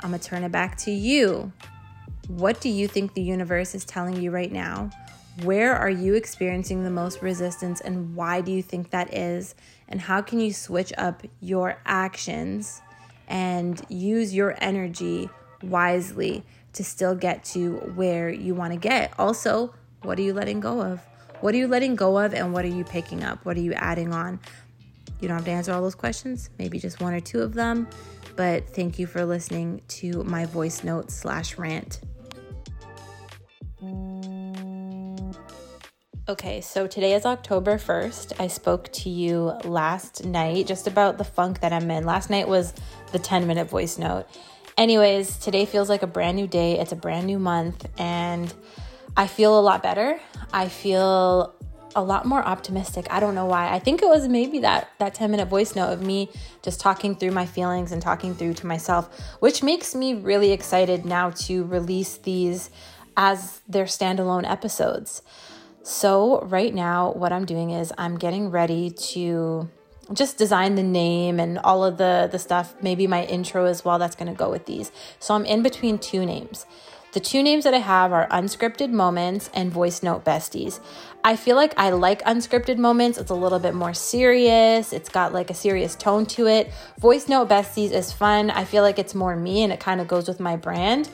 I'm 0.03 0.11
gonna 0.11 0.19
turn 0.19 0.45
it 0.45 0.53
back 0.53 0.77
to 0.79 0.91
you. 0.91 1.53
What 2.29 2.61
do 2.61 2.69
you 2.69 2.89
think 2.89 3.15
the 3.15 3.23
universe 3.23 3.75
is 3.75 3.85
telling 3.85 4.21
you 4.21 4.31
right 4.31 4.51
now? 4.51 4.91
Where 5.43 5.75
are 5.75 5.91
you 5.91 6.15
experiencing 6.15 6.85
the 6.85 6.91
most 6.91 7.23
resistance 7.23 7.81
and 7.81 8.15
why 8.15 8.41
do 8.41 8.53
you 8.53 8.63
think 8.63 8.91
that 8.91 9.13
is? 9.13 9.55
And 9.89 10.01
how 10.01 10.23
can 10.23 10.41
you 10.41 10.53
switch 10.53 10.93
up 10.97 11.23
your 11.41 11.79
actions? 11.85 12.81
And 13.31 13.81
use 13.89 14.35
your 14.35 14.57
energy 14.61 15.31
wisely 15.63 16.43
to 16.75 16.85
still 16.85 17.15
get 17.15 17.45
to 17.45 17.77
where 17.95 18.29
you 18.29 18.55
want 18.55 18.73
to 18.73 18.79
get. 18.79 19.15
Also, 19.19 19.73
what 20.03 20.19
are 20.19 20.23
you 20.23 20.35
letting 20.35 20.61
go 20.61 20.83
of? 20.83 21.01
What 21.41 21.55
are 21.55 21.59
you 21.59 21.69
letting 21.69 21.95
go 21.95 22.19
of 22.19 22.35
and 22.35 22.53
what 22.53 22.65
are 22.65 22.69
you 22.69 22.85
picking 22.85 23.25
up? 23.25 23.45
What 23.47 23.57
are 23.57 23.61
you 23.61 23.73
adding 23.73 24.13
on? 24.13 24.41
You 25.21 25.29
don't 25.29 25.39
have 25.39 25.47
to 25.47 25.51
answer 25.51 25.73
all 25.73 25.81
those 25.81 25.95
questions, 25.95 26.51
maybe 26.59 26.79
just 26.79 27.01
one 27.01 27.15
or 27.15 27.21
two 27.21 27.41
of 27.41 27.55
them. 27.55 27.89
But 28.37 28.69
thank 28.69 28.99
you 28.99 29.07
for 29.07 29.25
listening 29.25 29.83
to 29.89 30.25
my 30.25 30.47
voice 30.47 30.85
note 30.85 31.11
slash 31.11 31.57
rant. 31.57 32.01
Okay, 36.29 36.61
so 36.61 36.87
today 36.87 37.15
is 37.15 37.25
October 37.25 37.77
1st. 37.77 38.39
I 38.39 38.49
spoke 38.49 38.93
to 38.93 39.09
you 39.09 39.55
last 39.65 40.25
night 40.25 40.67
just 40.67 40.87
about 40.87 41.17
the 41.17 41.25
funk 41.25 41.61
that 41.61 41.73
I'm 41.73 41.91
in. 41.91 42.05
Last 42.05 42.29
night 42.29 42.47
was 42.47 42.75
the 43.11 43.19
10 43.19 43.47
minute 43.47 43.71
voice 43.71 43.97
note. 43.97 44.27
Anyways, 44.77 45.39
today 45.39 45.65
feels 45.65 45.89
like 45.89 46.03
a 46.03 46.07
brand 46.07 46.37
new 46.37 46.47
day. 46.47 46.79
It's 46.79 46.93
a 46.93 46.97
brand 46.97 47.27
new 47.27 47.39
month, 47.39 47.89
and 47.99 48.53
I 49.17 49.27
feel 49.27 49.59
a 49.59 49.63
lot 49.63 49.83
better. 49.83 50.21
I 50.53 50.69
feel 50.69 51.55
a 51.97 52.03
lot 52.03 52.27
more 52.27 52.45
optimistic. 52.45 53.07
I 53.11 53.19
don't 53.19 53.35
know 53.35 53.47
why. 53.47 53.73
I 53.73 53.79
think 53.79 54.03
it 54.03 54.09
was 54.09 54.29
maybe 54.29 54.61
that 54.61 54.91
that 54.99 55.15
10 55.15 55.31
minute 55.31 55.49
voice 55.49 55.75
note 55.75 55.91
of 55.91 56.03
me 56.03 56.29
just 56.63 56.81
talking 56.81 57.17
through 57.17 57.33
my 57.33 57.47
feelings 57.47 57.93
and 57.93 58.01
talking 58.01 58.35
through 58.35 58.55
to 58.55 58.67
myself, 58.67 59.09
which 59.41 59.63
makes 59.63 59.95
me 59.95 60.15
really 60.15 60.53
excited 60.53 61.07
now 61.07 61.31
to 61.31 61.65
release 61.65 62.19
these 62.19 62.71
as 63.17 63.63
their 63.67 63.87
standalone 63.87 64.49
episodes. 64.49 65.23
So, 65.83 66.41
right 66.43 66.75
now, 66.75 67.13
what 67.13 67.33
I'm 67.33 67.47
doing 67.47 67.71
is 67.71 67.93
I'm 67.97 68.19
getting 68.19 68.51
ready 68.51 68.91
to 68.91 69.69
just 70.13 70.37
design 70.37 70.75
the 70.75 70.83
name 70.83 71.41
and 71.41 71.59
all 71.59 71.85
of 71.85 71.97
the, 71.97 72.29
the 72.31 72.39
stuff, 72.39 72.75
maybe 72.83 73.07
my 73.07 73.25
intro 73.25 73.65
as 73.65 73.85
well, 73.85 73.99
that's 73.99 74.15
to 74.17 74.33
go 74.33 74.51
with 74.51 74.67
these. 74.67 74.93
So, 75.19 75.35
I'm 75.35 75.47
in 75.47 75.63
between 75.63 75.99
two 75.99 76.27
names. 76.27 76.67
The 77.13 77.19
two 77.19 77.43
names 77.43 77.65
that 77.65 77.75
I 77.75 77.79
have 77.79 78.13
are 78.13 78.29
Unscripted 78.29 78.91
Moments 78.91 79.51
and 79.53 79.73
Voice 79.73 80.01
Note 80.01 80.25
Besties. 80.25 80.79
I 81.25 81.35
feel 81.35 81.57
like 81.57 81.75
I 81.77 81.91
like 81.91 82.23
Unscripted 82.23 82.79
Moments. 82.79 83.19
It's 83.19 83.33
a 83.33 83.35
little 83.35 83.59
bit 83.59 83.75
more 83.75 83.93
serious, 83.93 84.93
it's 84.93 85.09
got 85.09 85.33
like 85.33 85.51
a 85.51 85.55
serious 85.55 85.97
tone 85.97 86.25
to 86.27 86.47
it. 86.47 86.71
Voice 86.99 87.29
Note 87.29 87.49
Besties 87.49 87.91
is 87.91 88.13
fun. 88.13 88.51
I 88.51 88.65
feel 88.65 88.85
like 88.85 89.01
it's 89.01 89.15
more 89.15 89.35
me 89.35 89.65
and 89.65 89.73
it 89.73 89.81
kind 89.81 90.01
of 90.01 90.07
goes 90.07 90.29
with 90.29 90.39
my 90.39 90.55
brand. 90.55 91.09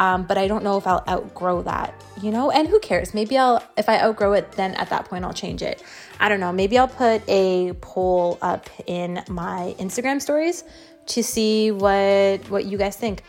Um, 0.00 0.24
but 0.24 0.38
I 0.38 0.48
don't 0.48 0.64
know 0.64 0.78
if 0.78 0.86
I'll 0.86 1.04
outgrow 1.06 1.62
that, 1.62 1.94
you 2.22 2.30
know? 2.30 2.50
And 2.50 2.66
who 2.66 2.80
cares? 2.80 3.12
Maybe 3.12 3.36
I'll, 3.36 3.62
if 3.76 3.86
I 3.88 4.00
outgrow 4.00 4.32
it, 4.32 4.50
then 4.52 4.74
at 4.76 4.88
that 4.88 5.04
point 5.04 5.24
I'll 5.26 5.34
change 5.34 5.62
it. 5.62 5.82
I 6.18 6.30
don't 6.30 6.40
know. 6.40 6.52
Maybe 6.52 6.78
I'll 6.78 6.88
put 6.88 7.22
a 7.28 7.74
poll 7.82 8.38
up 8.40 8.68
in 8.86 9.22
my 9.28 9.76
Instagram 9.78 10.20
stories 10.20 10.64
to 11.06 11.22
see 11.22 11.70
what 11.70 12.48
what 12.50 12.64
you 12.64 12.78
guys 12.78 12.96
think. 12.96 13.22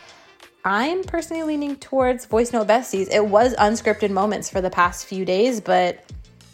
I'm 0.64 1.02
personally 1.02 1.42
leaning 1.42 1.76
towards 1.76 2.24
voice 2.24 2.52
note 2.52 2.68
besties. 2.68 3.12
It 3.12 3.26
was 3.26 3.54
unscripted 3.56 4.10
moments 4.10 4.48
for 4.48 4.60
the 4.60 4.70
past 4.70 5.06
few 5.06 5.24
days, 5.24 5.60
but 5.60 6.04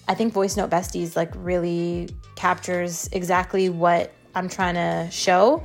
I 0.09 0.15
think 0.15 0.33
Voice 0.33 0.57
Note 0.57 0.71
Besties 0.71 1.15
like 1.15 1.31
really 1.37 2.09
captures 2.35 3.09
exactly 3.13 3.69
what 3.69 4.13
I'm 4.35 4.49
trying 4.49 4.75
to 4.75 5.11
show. 5.13 5.63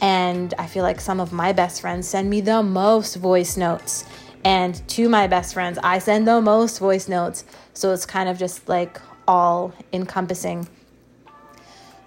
And 0.00 0.54
I 0.58 0.66
feel 0.66 0.82
like 0.82 1.00
some 1.00 1.20
of 1.20 1.32
my 1.32 1.52
best 1.52 1.80
friends 1.80 2.08
send 2.08 2.30
me 2.30 2.40
the 2.40 2.62
most 2.62 3.16
voice 3.16 3.56
notes. 3.56 4.04
And 4.44 4.74
to 4.88 5.08
my 5.08 5.26
best 5.26 5.54
friends, 5.54 5.78
I 5.82 5.98
send 5.98 6.26
the 6.26 6.40
most 6.40 6.78
voice 6.78 7.08
notes. 7.08 7.44
So 7.74 7.92
it's 7.92 8.06
kind 8.06 8.28
of 8.28 8.38
just 8.38 8.68
like 8.68 9.00
all 9.28 9.74
encompassing. 9.92 10.66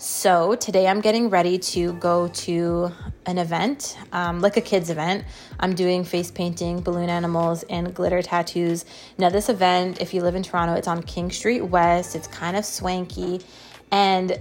So 0.03 0.55
today 0.55 0.87
I'm 0.87 0.99
getting 0.99 1.29
ready 1.29 1.57
to 1.57 1.93
go 1.93 2.27
to 2.27 2.91
an 3.25 3.37
event, 3.37 3.97
um, 4.11 4.41
like 4.41 4.57
a 4.57 4.61
kids 4.61 4.89
event. 4.89 5.23
I'm 5.61 5.75
doing 5.75 6.03
face 6.03 6.29
painting, 6.29 6.81
balloon 6.81 7.07
animals, 7.07 7.63
and 7.69 7.93
glitter 7.93 8.21
tattoos. 8.21 8.83
Now, 9.17 9.29
this 9.29 9.47
event, 9.47 10.01
if 10.01 10.13
you 10.13 10.21
live 10.21 10.35
in 10.35 10.43
Toronto, 10.43 10.73
it's 10.73 10.89
on 10.89 11.03
King 11.03 11.31
Street 11.31 11.61
West. 11.61 12.17
It's 12.17 12.27
kind 12.27 12.57
of 12.57 12.65
swanky. 12.65 13.39
And 13.91 14.37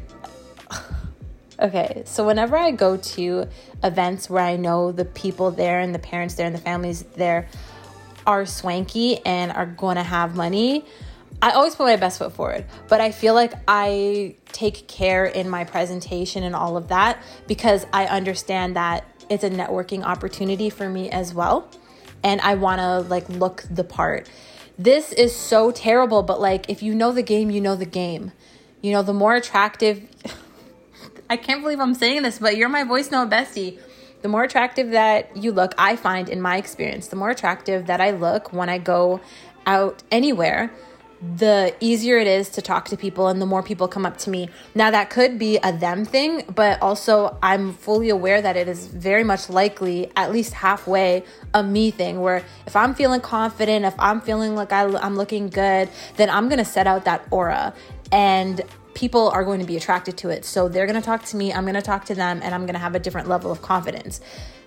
okay, 1.62 2.02
so 2.04 2.26
whenever 2.26 2.56
I 2.56 2.72
go 2.72 2.96
to 2.96 3.48
events 3.82 4.28
where 4.28 4.42
I 4.42 4.56
know 4.56 4.92
the 4.92 5.04
people 5.04 5.52
there 5.52 5.80
and 5.80 5.94
the 5.94 5.98
parents 5.98 6.34
there 6.34 6.46
and 6.46 6.54
the 6.54 6.60
families 6.60 7.02
there 7.16 7.48
are 8.26 8.44
swanky 8.44 9.24
and 9.24 9.52
are 9.52 9.66
going 9.66 9.96
to 9.96 10.02
have 10.02 10.34
money, 10.34 10.84
I 11.40 11.52
always 11.52 11.74
put 11.74 11.84
my 11.84 11.96
best 11.96 12.18
foot 12.18 12.32
forward, 12.32 12.66
but 12.88 13.00
I 13.00 13.12
feel 13.12 13.34
like 13.34 13.52
I 13.66 14.36
take 14.52 14.86
care 14.88 15.24
in 15.24 15.48
my 15.48 15.64
presentation 15.64 16.42
and 16.42 16.54
all 16.54 16.76
of 16.76 16.88
that 16.88 17.22
because 17.46 17.86
I 17.92 18.06
understand 18.06 18.76
that 18.76 19.04
it's 19.28 19.44
a 19.44 19.50
networking 19.50 20.02
opportunity 20.02 20.68
for 20.68 20.88
me 20.88 21.10
as 21.10 21.32
well. 21.32 21.68
And 22.22 22.40
I 22.40 22.54
want 22.54 22.80
to 22.80 23.00
like 23.00 23.28
look 23.28 23.64
the 23.70 23.82
part. 23.84 24.28
This 24.78 25.12
is 25.12 25.34
so 25.34 25.70
terrible, 25.70 26.22
but 26.22 26.40
like 26.40 26.68
if 26.68 26.82
you 26.82 26.94
know 26.94 27.12
the 27.12 27.22
game, 27.22 27.50
you 27.50 27.60
know 27.60 27.76
the 27.76 27.86
game. 27.86 28.32
You 28.80 28.92
know, 28.92 29.02
the 29.02 29.14
more 29.14 29.34
attractive 29.34 30.08
I 31.28 31.36
can't 31.36 31.62
believe 31.62 31.80
I'm 31.80 31.94
saying 31.94 32.22
this, 32.22 32.38
but 32.38 32.56
you're 32.56 32.68
my 32.68 32.84
voice 32.84 33.10
note 33.10 33.30
bestie. 33.30 33.78
The 34.22 34.28
more 34.28 34.44
attractive 34.44 34.90
that 34.90 35.36
you 35.36 35.50
look, 35.50 35.74
I 35.78 35.96
find 35.96 36.28
in 36.28 36.40
my 36.40 36.56
experience, 36.56 37.08
the 37.08 37.16
more 37.16 37.30
attractive 37.30 37.86
that 37.86 38.00
I 38.00 38.12
look 38.12 38.52
when 38.52 38.68
I 38.68 38.78
go 38.78 39.20
out 39.66 40.02
anywhere, 40.10 40.72
the 41.36 41.74
easier 41.78 42.18
it 42.18 42.26
is 42.26 42.48
to 42.50 42.62
talk 42.62 42.88
to 42.88 42.96
people 42.96 43.28
and 43.28 43.40
the 43.40 43.46
more 43.46 43.62
people 43.62 43.86
come 43.86 44.04
up 44.04 44.16
to 44.18 44.30
me. 44.30 44.48
Now, 44.74 44.90
that 44.90 45.08
could 45.08 45.38
be 45.38 45.56
a 45.58 45.72
them 45.72 46.04
thing, 46.04 46.44
but 46.52 46.82
also 46.82 47.38
I'm 47.42 47.74
fully 47.74 48.08
aware 48.08 48.42
that 48.42 48.56
it 48.56 48.66
is 48.66 48.88
very 48.88 49.22
much 49.22 49.48
likely, 49.48 50.10
at 50.16 50.32
least 50.32 50.52
halfway, 50.52 51.24
a 51.54 51.62
me 51.62 51.92
thing 51.92 52.20
where 52.20 52.44
if 52.66 52.74
I'm 52.74 52.94
feeling 52.94 53.20
confident, 53.20 53.84
if 53.84 53.94
I'm 53.98 54.20
feeling 54.20 54.56
like 54.56 54.72
I, 54.72 54.82
am 55.04 55.16
looking 55.16 55.48
good, 55.48 55.88
then 56.16 56.28
I'm 56.28 56.48
gonna 56.48 56.64
set 56.64 56.88
out 56.88 57.04
that 57.04 57.24
aura 57.30 57.72
and 58.10 58.60
people 58.94 59.28
are 59.30 59.44
going 59.44 59.60
to 59.60 59.66
be 59.66 59.76
attracted 59.76 60.16
to 60.18 60.28
it. 60.28 60.44
So 60.44 60.68
they're 60.68 60.86
gonna 60.86 61.02
talk 61.02 61.24
to 61.26 61.36
me, 61.36 61.52
I'm 61.52 61.64
gonna 61.64 61.82
talk 61.82 62.04
to 62.06 62.14
them, 62.14 62.40
and 62.42 62.54
I'm 62.54 62.66
gonna 62.66 62.78
have 62.78 62.94
a 62.94 62.98
different 62.98 63.28
level 63.28 63.50
of 63.50 63.62
confidence. 63.62 64.20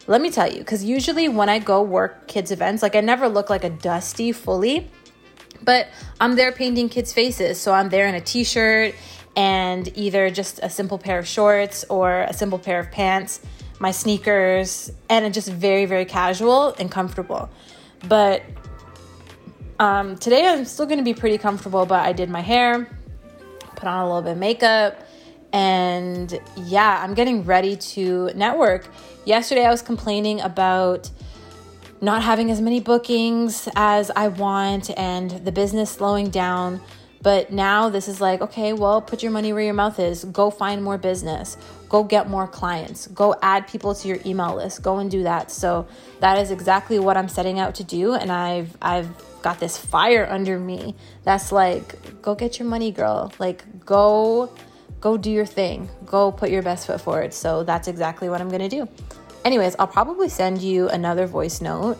Let 0.07 0.21
me 0.21 0.29
tell 0.29 0.51
you, 0.51 0.59
because 0.59 0.83
usually 0.83 1.29
when 1.29 1.49
I 1.49 1.59
go 1.59 1.81
work 1.81 2.27
kids' 2.27 2.51
events, 2.51 2.83
like 2.83 2.95
I 2.95 3.01
never 3.01 3.27
look 3.27 3.49
like 3.49 3.63
a 3.63 3.69
dusty 3.69 4.31
fully 4.31 4.91
but 5.65 5.87
I'm 6.19 6.35
there 6.35 6.51
painting 6.51 6.87
kids' 6.89 7.11
faces. 7.11 7.59
So 7.59 7.73
I'm 7.73 7.89
there 7.89 8.07
in 8.07 8.15
a 8.15 8.21
t 8.21 8.43
shirt 8.43 8.95
and 9.35 9.89
either 9.97 10.29
just 10.29 10.59
a 10.63 10.69
simple 10.69 10.97
pair 10.97 11.19
of 11.19 11.27
shorts 11.27 11.83
or 11.89 12.21
a 12.21 12.33
simple 12.33 12.59
pair 12.59 12.79
of 12.79 12.91
pants, 12.91 13.41
my 13.79 13.91
sneakers, 13.91 14.91
and 15.09 15.33
just 15.33 15.49
very, 15.49 15.85
very 15.85 16.05
casual 16.05 16.73
and 16.79 16.89
comfortable. 16.89 17.49
But 18.07 18.43
um, 19.79 20.15
today 20.17 20.47
I'm 20.47 20.63
still 20.63 20.85
going 20.85 20.99
to 20.99 21.03
be 21.03 21.13
pretty 21.13 21.37
comfortable, 21.37 21.85
but 21.85 22.05
I 22.05 22.13
did 22.13 22.29
my 22.29 22.39
hair, 22.39 22.87
put 23.75 23.87
on 23.87 23.99
a 24.01 24.05
little 24.05 24.21
bit 24.21 24.31
of 24.33 24.37
makeup, 24.37 24.99
and 25.53 26.39
yeah, 26.57 27.01
I'm 27.03 27.13
getting 27.13 27.43
ready 27.43 27.75
to 27.77 28.31
network. 28.35 28.87
Yesterday 29.25 29.65
I 29.65 29.71
was 29.71 29.81
complaining 29.81 30.41
about 30.41 31.09
not 32.01 32.21
having 32.23 32.51
as 32.51 32.61
many 32.61 32.79
bookings 32.79 33.67
as 33.75 34.11
I 34.15 34.27
want 34.27 34.91
and 34.97 35.31
the 35.31 35.51
business 35.51 35.89
slowing 35.89 36.29
down. 36.29 36.81
But 37.21 37.51
now 37.51 37.89
this 37.89 38.07
is 38.07 38.21
like, 38.21 38.41
okay, 38.41 38.73
well, 38.73 39.01
put 39.01 39.23
your 39.23 39.31
money 39.31 39.51
where 39.51 39.63
your 39.63 39.73
mouth 39.73 39.99
is. 39.99 40.25
Go 40.25 40.51
find 40.51 40.83
more 40.83 40.99
business. 40.99 41.57
Go 41.89 42.03
get 42.03 42.29
more 42.29 42.47
clients. 42.47 43.07
Go 43.07 43.35
add 43.41 43.67
people 43.67 43.95
to 43.95 44.07
your 44.07 44.19
email 44.25 44.55
list. 44.55 44.83
Go 44.83 44.99
and 44.99 45.09
do 45.09 45.23
that. 45.23 45.49
So 45.49 45.87
that 46.19 46.37
is 46.37 46.51
exactly 46.51 46.99
what 46.99 47.17
I'm 47.17 47.27
setting 47.27 47.57
out 47.59 47.75
to 47.75 47.83
do 47.83 48.13
and 48.13 48.31
I've 48.31 48.77
I've 48.81 49.09
got 49.45 49.59
this 49.59 49.77
fire 49.77 50.27
under 50.27 50.57
me 50.59 50.95
that's 51.23 51.51
like, 51.51 51.87
go 52.23 52.33
get 52.33 52.57
your 52.57 52.67
money, 52.67 52.91
girl. 52.91 53.31
Like 53.37 53.85
go 53.85 54.51
go 55.01 55.17
do 55.17 55.29
your 55.29 55.45
thing. 55.45 55.87
Go 56.03 56.31
put 56.31 56.49
your 56.49 56.63
best 56.63 56.87
foot 56.87 56.99
forward. 56.99 57.31
So 57.31 57.63
that's 57.63 57.87
exactly 57.87 58.27
what 58.27 58.41
I'm 58.41 58.49
to 58.49 58.67
do. 58.67 58.89
Anyways, 59.45 59.75
I'll 59.77 59.85
probably 59.99 60.29
send 60.29 60.63
you 60.63 60.89
another 60.89 61.27
voice 61.27 61.61
note 61.61 61.99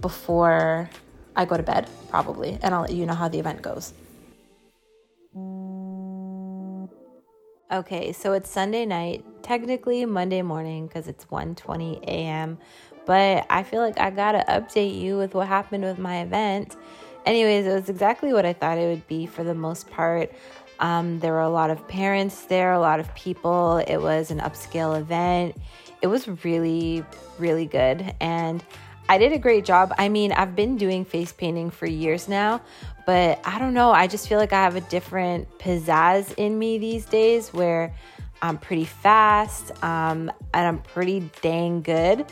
before 0.00 0.88
I 1.36 1.44
go 1.44 1.58
to 1.58 1.62
bed, 1.62 1.86
probably, 2.08 2.58
and 2.62 2.74
I'll 2.74 2.80
let 2.80 2.94
you 2.94 3.04
know 3.04 3.12
how 3.12 3.28
the 3.28 3.38
event 3.38 3.60
goes. 3.60 3.92
Okay, 7.70 8.12
so 8.12 8.32
it's 8.32 8.48
Sunday 8.48 8.86
night, 8.86 9.22
technically 9.42 10.06
Monday 10.06 10.40
morning 10.40 10.86
because 10.86 11.08
it's 11.08 11.26
1:20 11.26 12.02
a.m. 12.04 12.56
But 13.06 13.46
I 13.48 13.62
feel 13.62 13.80
like 13.80 13.98
I 13.98 14.10
gotta 14.10 14.44
update 14.48 15.00
you 15.00 15.16
with 15.16 15.34
what 15.34 15.46
happened 15.48 15.84
with 15.84 15.98
my 15.98 16.22
event. 16.22 16.76
Anyways, 17.24 17.66
it 17.66 17.74
was 17.74 17.88
exactly 17.88 18.32
what 18.32 18.44
I 18.44 18.52
thought 18.52 18.78
it 18.78 18.88
would 18.88 19.06
be 19.08 19.26
for 19.26 19.44
the 19.44 19.54
most 19.54 19.88
part. 19.90 20.32
Um, 20.78 21.20
there 21.20 21.32
were 21.32 21.40
a 21.40 21.48
lot 21.48 21.70
of 21.70 21.88
parents 21.88 22.42
there, 22.42 22.72
a 22.72 22.80
lot 22.80 23.00
of 23.00 23.12
people. 23.14 23.78
It 23.78 23.96
was 23.96 24.30
an 24.30 24.40
upscale 24.40 24.98
event 25.00 25.56
it 26.02 26.08
was 26.08 26.44
really, 26.44 27.04
really 27.38 27.66
good. 27.66 28.14
And 28.20 28.62
I 29.08 29.18
did 29.18 29.32
a 29.32 29.38
great 29.38 29.64
job. 29.64 29.94
I 29.98 30.08
mean, 30.08 30.32
I've 30.32 30.56
been 30.56 30.76
doing 30.76 31.04
face 31.04 31.32
painting 31.32 31.70
for 31.70 31.86
years 31.86 32.28
now, 32.28 32.60
but 33.06 33.40
I 33.44 33.58
don't 33.58 33.74
know. 33.74 33.90
I 33.90 34.06
just 34.06 34.28
feel 34.28 34.38
like 34.38 34.52
I 34.52 34.62
have 34.62 34.76
a 34.76 34.80
different 34.80 35.58
pizzazz 35.58 36.34
in 36.36 36.58
me 36.58 36.78
these 36.78 37.06
days 37.06 37.52
where 37.52 37.94
I'm 38.42 38.58
pretty 38.58 38.84
fast 38.84 39.72
um, 39.82 40.30
and 40.52 40.66
I'm 40.66 40.78
pretty 40.78 41.30
dang 41.40 41.82
good. 41.82 42.26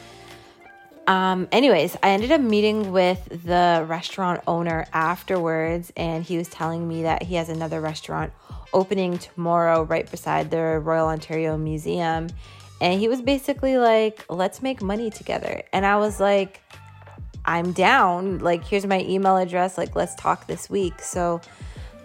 Um, 1.07 1.49
anyways, 1.53 1.97
I 2.03 2.11
ended 2.11 2.33
up 2.33 2.41
meeting 2.41 2.93
with 2.93 3.29
the 3.45 3.85
restaurant 3.87 4.41
owner 4.47 4.87
afterwards, 4.93 5.93
and 5.97 6.25
he 6.25 6.39
was 6.39 6.49
telling 6.49 6.89
me 6.89 7.03
that 7.03 7.23
he 7.23 7.35
has 7.35 7.49
another 7.49 7.81
restaurant 7.81 8.33
opening 8.73 9.19
tomorrow 9.19 9.83
right 9.83 10.11
beside 10.11 10.51
the 10.51 10.81
Royal 10.81 11.09
Ontario 11.09 11.57
Museum 11.57 12.29
and 12.81 13.01
he 13.01 13.09
was 13.09 13.23
basically 13.23 13.79
like, 13.79 14.25
let's 14.29 14.63
make 14.63 14.83
money 14.83 15.11
together. 15.11 15.63
And 15.73 15.87
I 15.87 15.97
was 15.97 16.21
like, 16.21 16.61
I'm 17.45 17.73
down. 17.73 18.39
Like, 18.41 18.65
here's 18.65 18.87
my 18.87 19.01
email 19.01 19.37
address. 19.37 19.79
Like, 19.79 19.95
let's 19.95 20.15
talk 20.17 20.47
this 20.47 20.69
week. 20.69 21.01
So 21.01 21.41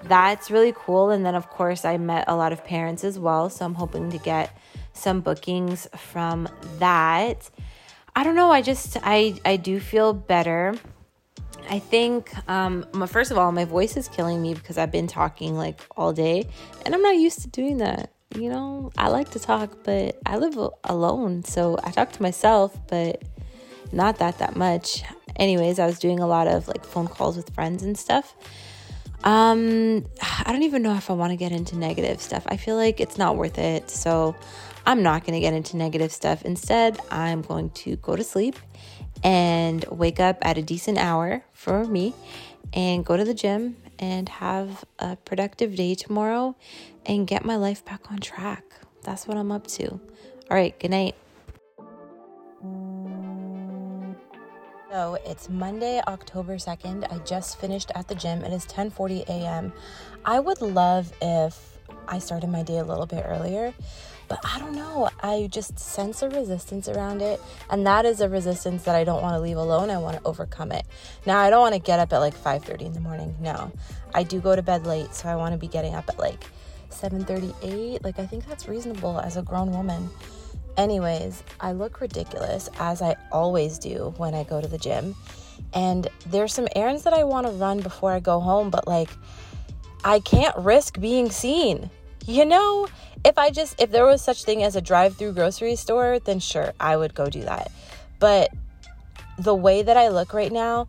that's 0.04 0.52
really 0.52 0.74
cool. 0.76 1.10
And 1.10 1.26
then, 1.26 1.36
of 1.36 1.50
course, 1.50 1.86
I 1.86 1.98
met 1.98 2.26
a 2.28 2.36
lot 2.36 2.54
of 2.54 2.64
parents 2.64 3.04
as 3.04 3.18
well. 3.18 3.50
So 3.50 3.66
I'm 3.66 3.74
hoping 3.74 4.10
to 4.12 4.18
get 4.20 4.58
some 4.94 5.22
bookings 5.22 5.88
from 5.98 6.48
that. 6.78 7.50
I 8.20 8.24
don't 8.24 8.36
know. 8.36 8.52
I 8.52 8.62
just, 8.62 8.98
I, 9.02 9.40
I 9.46 9.56
do 9.56 9.80
feel 9.80 10.12
better. 10.14 10.76
I 11.70 11.80
think, 11.80 12.32
um, 12.50 12.86
first 13.08 13.32
of 13.32 13.38
all, 13.38 13.52
my 13.52 13.64
voice 13.64 13.96
is 13.96 14.08
killing 14.10 14.42
me 14.42 14.54
because 14.54 14.78
I've 14.78 14.92
been 14.92 15.08
talking 15.08 15.56
like 15.56 15.80
all 15.96 16.12
day 16.12 16.50
and 16.86 16.94
I'm 16.94 17.02
not 17.02 17.16
used 17.16 17.42
to 17.42 17.48
doing 17.48 17.78
that 17.78 18.12
you 18.36 18.50
know, 18.50 18.92
I 18.98 19.08
like 19.10 19.32
to 19.32 19.40
talk, 19.40 19.84
but 19.84 20.20
I 20.26 20.38
live 20.38 20.58
alone. 20.84 21.44
So 21.44 21.78
I 21.84 21.92
talk 21.92 22.12
to 22.12 22.22
myself, 22.22 22.78
but 22.88 23.24
not 23.92 24.20
that 24.20 24.38
that 24.38 24.56
much. 24.56 25.04
Anyways, 25.36 25.80
I 25.80 25.86
was 25.86 26.00
doing 26.00 26.20
a 26.20 26.28
lot 26.28 26.48
of 26.48 26.68
like 26.68 26.86
phone 26.86 27.08
calls 27.08 27.38
with 27.38 27.50
friends 27.56 27.82
and 27.82 27.98
stuff. 27.98 28.36
Um, 29.24 30.06
I 30.22 30.52
don't 30.52 30.64
even 30.64 30.82
know 30.82 30.96
if 30.96 31.10
I 31.10 31.14
want 31.14 31.32
to 31.32 31.38
get 31.38 31.52
into 31.52 31.76
negative 31.76 32.22
stuff. 32.22 32.44
I 32.48 32.58
feel 32.58 32.76
like 32.76 33.00
it's 33.00 33.18
not 33.18 33.36
worth 33.36 33.58
it. 33.58 33.90
So 33.90 34.36
I'm 34.90 35.04
not 35.04 35.24
going 35.24 35.36
to 35.36 35.40
get 35.40 35.54
into 35.54 35.78
negative 35.78 36.12
stuff. 36.12 36.44
Instead, 36.44 37.00
I'm 37.12 37.44
going 37.44 37.70
to 37.86 37.96
go 37.98 38.16
to 38.16 38.24
sleep 38.24 38.56
and 39.24 39.86
wake 39.92 40.20
up 40.20 40.40
at 40.42 40.58
a 40.58 40.64
decent 40.64 40.98
hour 40.98 41.44
for 41.54 41.86
me 41.86 42.16
and 42.74 43.06
go 43.06 43.16
to 43.16 43.24
the 43.24 43.36
gym 43.36 43.78
and 44.00 44.28
have 44.28 44.84
a 44.98 45.16
productive 45.16 45.76
day 45.76 45.94
tomorrow 45.94 46.56
and 47.06 47.28
get 47.28 47.46
my 47.46 47.56
life 47.56 47.86
back 47.86 48.12
on 48.12 48.18
track. 48.18 48.64
That's 49.04 49.28
what 49.28 49.38
I'm 49.38 49.52
up 49.52 49.68
to. 49.68 49.92
All 49.92 50.00
right, 50.50 50.74
good 50.80 50.90
night. 50.90 51.14
So 54.90 55.20
it's 55.24 55.50
Monday, 55.50 56.02
October 56.08 56.56
2nd. 56.56 57.14
I 57.14 57.20
just 57.20 57.60
finished 57.62 57.92
at 57.94 58.08
the 58.08 58.16
gym. 58.16 58.44
It 58.44 58.52
is 58.52 58.66
10:40 58.66 59.28
a.m. 59.30 59.72
I 60.26 60.40
would 60.40 60.64
love 60.64 61.14
if 61.22 61.78
I 62.08 62.18
started 62.18 62.50
my 62.50 62.64
day 62.64 62.80
a 62.80 62.84
little 62.84 63.06
bit 63.06 63.24
earlier, 63.28 63.72
But 64.30 64.40
I 64.44 64.60
don't 64.60 64.76
know. 64.76 65.10
I 65.22 65.50
just 65.52 65.78
sense 65.80 66.22
a 66.22 66.30
resistance 66.30 66.88
around 66.88 67.22
it. 67.22 67.42
And 67.70 67.86
that 67.88 68.06
is 68.06 68.22
a 68.22 68.30
resistance 68.30 68.84
that 68.84 68.96
I 68.96 69.04
don't 69.04 69.22
want 69.22 69.34
to 69.34 69.40
leave 69.40 69.58
alone. 69.58 69.90
I 69.90 69.98
want 69.98 70.18
to 70.18 70.24
overcome 70.24 70.72
it. 70.72 70.86
Now, 71.26 71.40
I 71.40 71.50
don't 71.50 71.62
want 71.62 71.74
to 71.74 71.82
get 71.82 72.00
up 72.00 72.14
at 72.14 72.20
like 72.20 72.36
5:30 72.36 72.86
in 72.86 72.94
the 72.94 73.00
morning. 73.00 73.36
No. 73.42 73.72
I 74.14 74.24
do 74.24 74.40
go 74.40 74.56
to 74.56 74.62
bed 74.62 74.86
late, 74.86 75.14
so 75.14 75.28
I 75.28 75.36
want 75.36 75.54
to 75.54 75.58
be 75.58 75.68
getting 75.68 75.96
up 75.96 76.08
at 76.08 76.20
like 76.20 76.46
7:38. 76.92 78.04
Like 78.04 78.20
I 78.20 78.26
think 78.26 78.48
that's 78.48 78.68
reasonable 78.68 79.20
as 79.20 79.36
a 79.36 79.42
grown 79.42 79.72
woman. 79.72 80.10
Anyways, 80.78 81.44
I 81.60 81.74
look 81.74 82.00
ridiculous 82.00 82.70
as 82.80 83.02
I 83.02 83.16
always 83.32 83.80
do 83.80 84.14
when 84.18 84.34
I 84.34 84.44
go 84.44 84.62
to 84.62 84.68
the 84.68 84.78
gym. 84.78 85.16
And 85.74 86.08
there's 86.28 86.54
some 86.54 86.68
errands 86.76 87.04
that 87.04 87.14
I 87.14 87.24
want 87.24 87.48
to 87.48 87.52
run 87.54 87.82
before 87.82 88.12
I 88.12 88.20
go 88.20 88.40
home, 88.40 88.70
but 88.70 88.88
like 88.88 89.10
I 90.04 90.20
can't 90.20 90.56
risk 90.58 91.00
being 91.00 91.32
seen. 91.32 91.90
You 92.26 92.46
know, 92.46 92.88
if 93.24 93.38
I 93.38 93.50
just 93.50 93.82
if 93.82 93.92
there 93.92 94.06
was 94.06 94.22
such 94.22 94.44
thing 94.44 94.64
as 94.64 94.76
a 94.76 94.82
drive-through 94.82 95.34
grocery 95.34 95.76
store, 95.76 96.20
then 96.20 96.40
sure, 96.40 96.74
I 96.80 96.98
would 96.98 97.14
go 97.14 97.30
do 97.30 97.42
that. 97.42 97.72
But 98.20 98.52
the 99.38 99.56
way 99.56 99.82
that 99.82 99.98
I 99.98 100.10
look 100.10 100.34
right 100.34 100.52
now, 100.52 100.88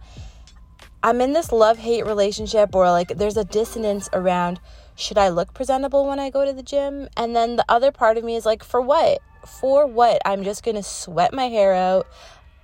I'm 1.02 1.20
in 1.20 1.32
this 1.32 1.52
love-hate 1.52 2.06
relationship 2.06 2.74
or 2.74 2.90
like 2.90 3.08
there's 3.08 3.36
a 3.36 3.44
dissonance 3.44 4.08
around 4.12 4.60
should 5.00 5.18
I 5.18 5.28
look 5.28 5.54
presentable 5.54 6.06
when 6.06 6.20
I 6.20 6.28
go 6.30 6.44
to 6.44 6.52
the 6.52 6.62
gym? 6.62 7.08
And 7.16 7.34
then 7.34 7.56
the 7.56 7.64
other 7.68 7.90
part 7.90 8.18
of 8.18 8.24
me 8.24 8.36
is 8.36 8.44
like, 8.44 8.62
for 8.62 8.80
what? 8.80 9.20
For 9.46 9.86
what? 9.86 10.20
I'm 10.26 10.44
just 10.44 10.62
going 10.62 10.74
to 10.74 10.82
sweat 10.82 11.32
my 11.32 11.48
hair 11.48 11.74
out. 11.74 12.06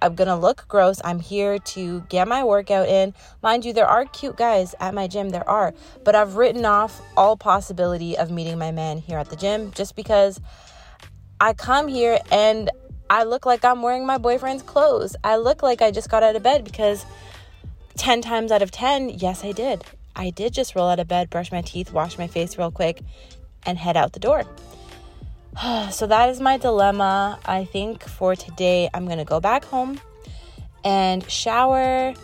I'm 0.03 0.15
gonna 0.15 0.39
look 0.39 0.67
gross. 0.69 1.01
I'm 1.05 1.21
here 1.21 1.59
to 1.59 2.01
get 2.03 2.29
my 2.29 2.45
workout 2.45 2.89
in. 2.89 3.15
Mind 3.43 3.65
you, 3.65 3.73
there 3.73 3.87
are 3.87 4.05
cute 4.05 4.37
guys 4.37 4.75
at 4.81 4.95
my 4.95 5.07
gym, 5.07 5.31
there 5.31 5.49
are, 5.49 5.75
but 6.05 6.15
I've 6.15 6.37
written 6.37 6.65
off 6.65 7.01
all 7.17 7.37
possibility 7.37 8.17
of 8.17 8.31
meeting 8.31 8.59
my 8.59 8.71
man 8.71 8.99
here 8.99 9.19
at 9.19 9.31
the 9.31 9.37
gym 9.37 9.73
just 9.73 9.97
because 9.97 10.41
I 11.41 11.53
come 11.53 11.89
here 11.89 12.19
and 12.31 12.71
I 13.09 13.25
look 13.25 13.47
like 13.47 13.65
I'm 13.65 13.83
wearing 13.83 14.07
my 14.07 14.19
boyfriend's 14.19 14.63
clothes. 14.63 15.17
I 15.23 15.37
look 15.37 15.63
like 15.63 15.81
I 15.81 15.91
just 15.91 16.11
got 16.11 16.23
out 16.23 16.37
of 16.37 16.43
bed 16.43 16.65
because 16.65 17.07
10 17.97 18.21
times 18.21 18.53
out 18.53 18.63
of 18.63 18.71
10, 18.71 19.11
yes, 19.11 19.45
I 19.45 19.53
did. 19.53 19.85
I 20.15 20.31
did 20.31 20.53
just 20.53 20.75
roll 20.75 20.89
out 20.89 20.99
of 20.99 21.09
bed, 21.09 21.31
brush 21.31 21.53
my 21.53 21.63
teeth, 21.63 21.93
wash 21.93 22.19
my 22.19 22.27
face 22.27 22.59
real 22.59 22.71
quick, 22.71 23.03
and 23.65 23.79
head 23.79 23.97
out 23.97 24.13
the 24.13 24.21
door. 24.21 24.45
so 25.91 26.07
that 26.07 26.29
is 26.29 26.41
my 26.41 26.59
dilemma. 26.59 27.39
I 27.45 27.65
think 27.65 28.05
for 28.05 28.37
today, 28.37 28.89
I'm 28.93 29.07
going 29.07 29.19
to 29.19 29.25
go 29.25 29.41
back 29.41 29.65
home 29.65 30.01
and 30.85 31.29
shower 31.31 32.15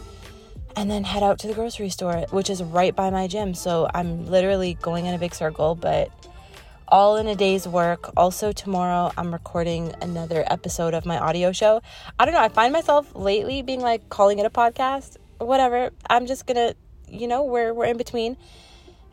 and 0.76 0.90
then 0.90 1.04
head 1.04 1.22
out 1.22 1.38
to 1.40 1.46
the 1.46 1.54
grocery 1.54 1.90
store, 1.90 2.26
which 2.30 2.48
is 2.48 2.62
right 2.62 2.94
by 2.94 3.10
my 3.10 3.26
gym. 3.26 3.54
So 3.54 3.88
I'm 3.94 4.26
literally 4.26 4.74
going 4.74 5.06
in 5.06 5.14
a 5.14 5.18
big 5.18 5.34
circle, 5.34 5.74
but 5.74 6.10
all 6.88 7.16
in 7.16 7.26
a 7.26 7.34
day's 7.34 7.66
work. 7.66 8.10
Also, 8.16 8.52
tomorrow 8.52 9.12
I'm 9.16 9.32
recording 9.32 9.94
another 10.00 10.44
episode 10.46 10.94
of 10.94 11.06
my 11.06 11.18
audio 11.18 11.52
show. 11.52 11.82
I 12.18 12.24
don't 12.24 12.34
know, 12.34 12.40
I 12.40 12.48
find 12.48 12.72
myself 12.72 13.14
lately 13.14 13.62
being 13.62 13.80
like 13.80 14.08
calling 14.08 14.38
it 14.38 14.46
a 14.46 14.50
podcast 14.50 15.16
whatever. 15.44 15.90
I'm 16.08 16.26
just 16.26 16.46
gonna, 16.46 16.74
you 17.08 17.26
know, 17.26 17.44
we're, 17.44 17.74
we're 17.74 17.86
in 17.86 17.96
between. 17.96 18.36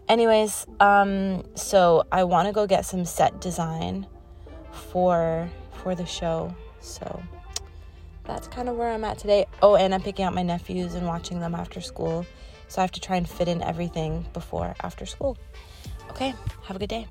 Anyways, 0.09 0.65
um, 0.79 1.43
so 1.55 2.03
I 2.11 2.23
want 2.23 2.47
to 2.47 2.51
go 2.51 2.65
get 2.65 2.83
some 2.83 3.05
set 3.05 3.39
design 3.39 4.07
for 4.71 5.47
for 5.83 5.93
the 5.93 6.05
show. 6.05 6.53
So 6.81 7.21
that's 8.23 8.47
kind 8.47 8.69
of 8.69 8.75
where 8.75 8.89
I'm 8.89 9.03
at 9.03 9.19
today. 9.19 9.45
Oh, 9.61 9.75
and 9.75 9.93
I'm 9.93 10.01
picking 10.01 10.25
out 10.25 10.33
my 10.33 10.41
nephews 10.41 10.95
and 10.95 11.05
watching 11.05 11.39
them 11.39 11.53
after 11.53 11.79
school. 11.79 12.25
So 12.67 12.81
I 12.81 12.83
have 12.83 12.91
to 12.93 12.99
try 12.99 13.17
and 13.17 13.29
fit 13.29 13.47
in 13.47 13.61
everything 13.61 14.25
before 14.33 14.75
after 14.81 15.05
school. 15.05 15.37
Okay, 16.09 16.33
have 16.63 16.75
a 16.75 16.79
good 16.79 16.89
day. 16.89 17.07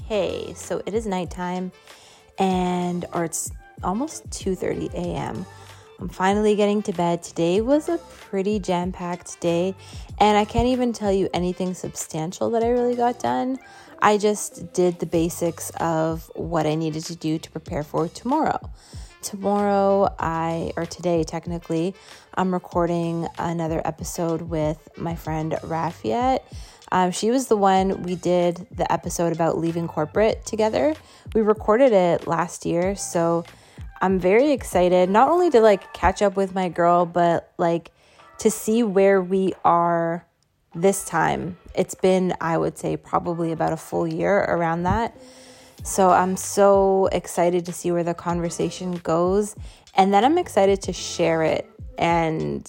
Okay, 0.00 0.54
so 0.54 0.80
it 0.86 0.94
is 0.94 1.06
nighttime 1.06 1.72
and 2.38 3.04
or 3.12 3.24
it's 3.24 3.50
almost 3.82 4.30
2:30 4.30 4.94
a.m. 4.94 5.44
I'm 6.00 6.08
finally 6.08 6.54
getting 6.54 6.80
to 6.82 6.92
bed. 6.92 7.24
Today 7.24 7.60
was 7.60 7.88
a 7.88 7.98
pretty 7.98 8.60
jam 8.60 8.92
packed 8.92 9.40
day, 9.40 9.74
and 10.18 10.38
I 10.38 10.44
can't 10.44 10.68
even 10.68 10.92
tell 10.92 11.12
you 11.12 11.28
anything 11.34 11.74
substantial 11.74 12.50
that 12.50 12.62
I 12.62 12.68
really 12.68 12.94
got 12.94 13.18
done. 13.18 13.58
I 14.00 14.16
just 14.16 14.72
did 14.72 15.00
the 15.00 15.06
basics 15.06 15.70
of 15.80 16.30
what 16.36 16.66
I 16.66 16.76
needed 16.76 17.04
to 17.06 17.16
do 17.16 17.40
to 17.40 17.50
prepare 17.50 17.82
for 17.82 18.06
tomorrow. 18.06 18.60
Tomorrow, 19.22 20.14
I, 20.20 20.72
or 20.76 20.86
today 20.86 21.24
technically, 21.24 21.96
I'm 22.34 22.54
recording 22.54 23.26
another 23.36 23.82
episode 23.84 24.42
with 24.42 24.88
my 24.96 25.16
friend 25.16 25.52
Rafiat. 25.62 26.38
Um, 26.92 27.10
she 27.10 27.32
was 27.32 27.48
the 27.48 27.56
one 27.56 28.04
we 28.04 28.14
did 28.14 28.68
the 28.70 28.90
episode 28.92 29.32
about 29.32 29.58
leaving 29.58 29.88
corporate 29.88 30.46
together. 30.46 30.94
We 31.34 31.40
recorded 31.40 31.92
it 31.92 32.28
last 32.28 32.64
year, 32.64 32.94
so 32.94 33.44
I'm 34.00 34.18
very 34.18 34.52
excited 34.52 35.10
not 35.10 35.28
only 35.28 35.50
to 35.50 35.60
like 35.60 35.92
catch 35.92 36.22
up 36.22 36.36
with 36.36 36.54
my 36.54 36.68
girl, 36.68 37.06
but 37.06 37.52
like 37.58 37.90
to 38.38 38.50
see 38.50 38.82
where 38.82 39.20
we 39.20 39.54
are 39.64 40.24
this 40.74 41.04
time. 41.04 41.56
It's 41.74 41.94
been, 41.94 42.34
I 42.40 42.56
would 42.56 42.78
say, 42.78 42.96
probably 42.96 43.52
about 43.52 43.72
a 43.72 43.76
full 43.76 44.06
year 44.06 44.38
around 44.38 44.84
that. 44.84 45.16
So 45.82 46.10
I'm 46.10 46.36
so 46.36 47.08
excited 47.12 47.66
to 47.66 47.72
see 47.72 47.90
where 47.90 48.04
the 48.04 48.14
conversation 48.14 48.92
goes. 48.98 49.56
And 49.94 50.12
then 50.12 50.24
I'm 50.24 50.38
excited 50.38 50.82
to 50.82 50.92
share 50.92 51.42
it 51.42 51.68
and 51.96 52.68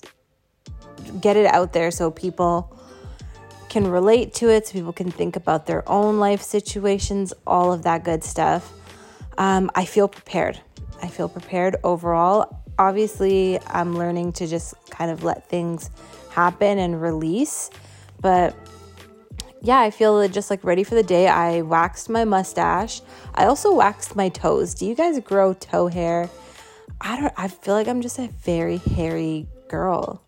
get 1.22 1.38
it 1.38 1.46
out 1.48 1.74
there 1.74 1.92
so 1.92 2.12
people 2.12 2.76
can 3.70 3.86
relate 3.86 4.34
to 4.34 4.50
it, 4.50 4.68
so 4.68 4.74
people 4.74 4.94
can 4.94 5.12
think 5.12 5.36
about 5.36 5.68
their 5.68 5.88
own 5.88 6.20
life 6.20 6.42
situations, 6.42 7.34
all 7.46 7.72
of 7.72 7.84
that 7.84 8.04
good 8.04 8.24
stuff. 8.24 8.74
Um, 9.38 9.70
I 9.76 9.86
feel 9.86 10.08
prepared. 10.08 10.60
I 11.02 11.08
feel 11.08 11.30
prepared 11.30 11.78
overall. 11.84 12.64
Obviously, 12.78 13.60
I'm 13.68 13.98
learning 13.98 14.34
to 14.34 14.48
just 14.48 14.74
kind 14.90 15.12
of 15.12 15.24
let 15.24 15.50
things 15.50 15.90
happen 16.32 16.80
and 16.80 17.02
release, 17.02 17.70
but 18.22 18.56
yeah, 19.62 19.80
I 19.80 19.92
feel 19.92 20.26
just 20.30 20.50
like 20.50 20.64
ready 20.64 20.84
for 20.84 20.96
the 20.96 21.04
day. 21.04 21.28
I 21.28 21.62
waxed 21.62 22.10
my 22.10 22.24
mustache. 22.24 23.02
I 23.36 23.46
also 23.46 23.74
waxed 23.74 24.16
my 24.16 24.30
toes. 24.30 24.74
Do 24.74 24.86
you 24.86 24.96
guys 24.96 25.20
grow 25.20 25.54
toe 25.54 25.88
hair? 25.88 26.30
I 27.02 27.20
don't 27.20 27.34
I 27.38 27.48
feel 27.48 27.74
like 27.74 27.88
I'm 27.88 28.02
just 28.02 28.20
a 28.20 28.28
very 28.28 28.78
hairy 28.78 29.48
girl. 29.68 30.24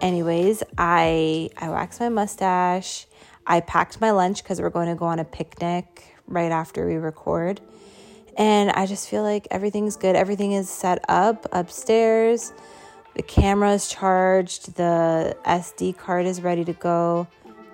Anyways, 0.00 0.62
I 0.76 1.50
I 1.56 1.68
waxed 1.70 2.00
my 2.00 2.08
mustache. 2.08 3.06
I 3.46 3.60
packed 3.60 4.00
my 4.00 4.12
lunch 4.12 4.44
cuz 4.44 4.60
we're 4.60 4.70
going 4.70 4.88
to 4.88 4.94
go 4.94 5.06
on 5.06 5.18
a 5.18 5.24
picnic 5.24 6.14
right 6.26 6.52
after 6.52 6.86
we 6.86 6.94
record. 6.94 7.60
And 8.38 8.70
I 8.70 8.86
just 8.86 9.08
feel 9.08 9.22
like 9.24 9.48
everything's 9.50 9.96
good. 9.96 10.14
Everything 10.14 10.52
is 10.52 10.70
set 10.70 11.04
up 11.08 11.46
upstairs. 11.52 12.52
The 13.14 13.22
camera 13.22 13.72
is 13.72 13.88
charged. 13.88 14.76
The 14.76 15.36
SD 15.44 15.98
card 15.98 16.24
is 16.24 16.40
ready 16.40 16.64
to 16.64 16.72
go. 16.72 17.26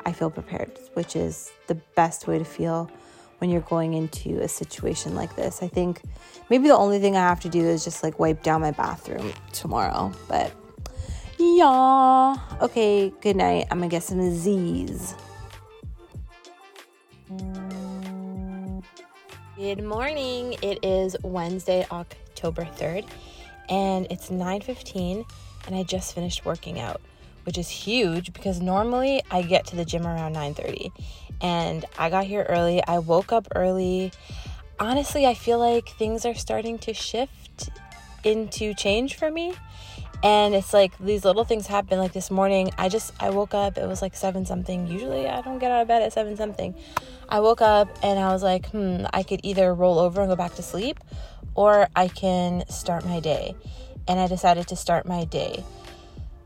I 0.07 0.13
feel 0.13 0.31
prepared, 0.31 0.79
which 0.95 1.17
is 1.17 1.53
the 1.67 1.75
best 1.75 2.27
way 2.27 2.39
to 2.39 2.45
feel 2.45 2.91
when 3.39 3.51
you're 3.51 3.61
going 3.63 3.93
into 3.93 4.41
a 4.41 4.49
situation 4.49 5.15
like 5.15 5.37
this. 5.37 5.63
I 5.63 5.69
think 5.69 6.01
maybe 6.49 6.69
the 6.69 6.77
only 6.77 6.99
thing 6.99 7.15
I 7.15 7.21
have 7.21 7.41
to 7.41 7.51
do 7.51 7.61
is 7.61 7.85
just 7.85 8.03
like 8.03 8.19
wipe 8.19 8.43
down 8.43 8.63
my 8.63 8.71
bathroom 8.71 9.33
tomorrow. 9.53 10.13
But 10.29 10.51
yeah. 11.39 12.37
Okay, 12.63 13.13
good 13.21 13.37
night. 13.37 13.67
I'm 13.71 13.79
gonna 13.79 13.89
get 13.89 14.03
some 14.03 14.35
Z's. 14.35 15.15
Good 19.57 19.85
morning. 19.85 20.57
It 20.63 20.85
is 20.85 21.15
Wednesday, 21.23 21.87
October 21.89 22.65
3rd, 22.65 23.07
and 23.69 24.05
it's 24.11 24.29
9:15 24.29 25.25
and 25.69 25.77
I 25.77 25.85
just 25.85 26.13
finished 26.13 26.45
working 26.45 26.81
out, 26.81 27.01
which 27.45 27.57
is 27.57 27.69
huge 27.69 28.33
because 28.33 28.61
normally 28.61 29.23
I 29.31 29.43
get 29.43 29.65
to 29.67 29.77
the 29.77 29.85
gym 29.85 30.09
around 30.09 30.33
9:30. 30.33 30.91
And 31.41 31.85
I 31.97 32.11
got 32.11 32.25
here 32.25 32.45
early. 32.49 32.85
I 32.85 32.99
woke 32.99 33.33
up 33.33 33.47
early. 33.55 34.11
Honestly, 34.81 35.25
I 35.25 35.35
feel 35.35 35.61
like 35.61 35.89
things 35.89 36.27
are 36.27 36.35
starting 36.35 36.77
to 36.79 36.93
shift 36.93 37.71
into 38.25 38.75
change 38.75 39.15
for 39.15 39.31
me 39.31 39.55
and 40.25 40.55
it's 40.55 40.73
like 40.73 40.97
these 40.99 41.25
little 41.25 41.45
things 41.45 41.67
happen. 41.67 41.99
Like 41.99 42.15
this 42.15 42.31
morning 42.31 42.71
i 42.79 42.89
just 42.89 43.13
i 43.21 43.31
woke 43.31 43.55
up 43.55 43.79
it 43.79 43.87
was 43.87 44.03
like 44.03 44.17
seven 44.17 44.47
something 44.47 44.87
usually 44.87 45.29
i 45.29 45.41
don't 45.43 45.59
get 45.59 45.71
out 45.71 45.83
of 45.83 45.89
bed 45.89 46.03
at 46.03 46.13
seven 46.13 46.37
something 46.37 46.75
i 47.29 47.41
woke 47.41 47.61
up 47.61 47.89
and 48.03 48.19
i 48.19 48.33
was 48.33 48.43
like 48.43 48.67
hmm 48.71 49.05
i 49.13 49.23
could 49.23 49.41
either 49.43 49.73
roll 49.75 49.99
over 49.99 50.21
and 50.21 50.31
go 50.31 50.37
back 50.37 50.55
to 50.55 50.63
sleep 50.63 50.99
or 51.55 51.89
i 51.95 52.09
can 52.09 52.67
start 52.69 53.05
my 53.05 53.21
day. 53.21 53.55
And 54.09 54.19
i 54.19 54.27
decided 54.27 54.69
to 54.69 54.77
start 54.77 55.07
my 55.07 55.25
day. 55.25 55.65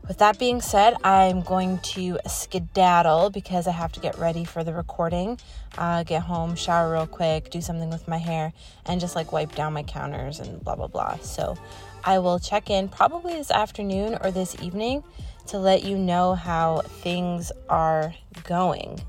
With 0.07 0.17
that 0.19 0.39
being 0.39 0.61
said 0.61 0.95
i'm 1.03 1.41
going 1.41 1.79
to 1.93 2.19
skedaddle 2.27 3.29
because 3.29 3.67
i 3.67 3.71
have 3.71 3.91
to 3.93 3.99
get 3.99 4.17
ready 4.17 4.43
for 4.43 4.63
the 4.63 4.73
recording. 4.73 5.39
Uh, 5.77 6.03
get 6.03 6.23
home 6.23 6.55
shower 6.55 6.91
real 6.91 7.07
quick 7.07 7.49
do 7.51 7.61
something 7.61 7.89
with 7.89 8.07
my 8.07 8.17
hair 8.17 8.53
and 8.85 8.99
just 8.99 9.15
like 9.15 9.31
wipe 9.31 9.53
down 9.55 9.73
my 9.73 9.83
counters 9.83 10.39
and 10.39 10.63
blah 10.63 10.75
blah 10.75 10.87
blah. 10.87 11.17
So 11.17 11.57
I 12.03 12.19
will 12.19 12.39
check 12.39 12.69
in 12.69 12.89
probably 12.89 13.33
this 13.33 13.51
afternoon 13.51 14.17
or 14.21 14.31
this 14.31 14.55
evening 14.61 15.03
to 15.47 15.57
let 15.57 15.83
you 15.83 15.97
know 15.97 16.35
how 16.35 16.81
things 16.81 17.51
are 17.69 18.13
going. 18.43 18.99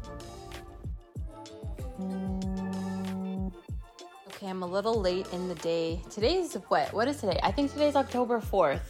Okay, 4.29 4.47
I'm 4.47 4.63
a 4.63 4.67
little 4.67 5.01
late 5.01 5.27
in 5.33 5.49
the 5.49 5.55
day. 5.57 6.01
Today's 6.11 6.55
what? 6.69 6.93
What 6.93 7.09
is 7.09 7.19
today? 7.19 7.39
I 7.43 7.53
think 7.53 7.73
today's 7.73 7.97
October 7.97 8.41
4th. 8.41 8.81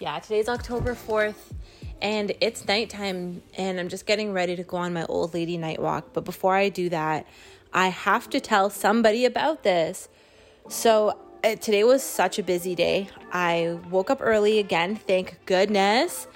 Yeah, 0.00 0.18
today's 0.18 0.48
October 0.48 0.94
4th 0.94 1.34
and 2.02 2.32
it's 2.40 2.66
nighttime 2.68 3.42
and 3.56 3.80
I'm 3.80 3.88
just 3.88 4.06
getting 4.06 4.32
ready 4.32 4.56
to 4.56 4.62
go 4.62 4.76
on 4.78 4.92
my 4.92 5.04
old 5.06 5.34
lady 5.34 5.56
night 5.56 5.80
walk. 5.80 6.12
But 6.12 6.24
before 6.24 6.54
I 6.54 6.68
do 6.68 6.88
that, 6.90 7.26
I 7.72 7.88
have 7.88 8.28
to 8.30 8.40
tell 8.40 8.70
somebody 8.70 9.24
about 9.24 9.62
this. 9.62 10.08
So 10.68 11.18
uh, 11.44 11.56
today 11.56 11.84
was 11.84 12.02
such 12.02 12.38
a 12.38 12.42
busy 12.42 12.74
day. 12.74 13.08
I 13.32 13.78
woke 13.90 14.10
up 14.10 14.18
early 14.20 14.58
again, 14.58 14.96
thank 14.96 15.38
goodness. 15.46 16.26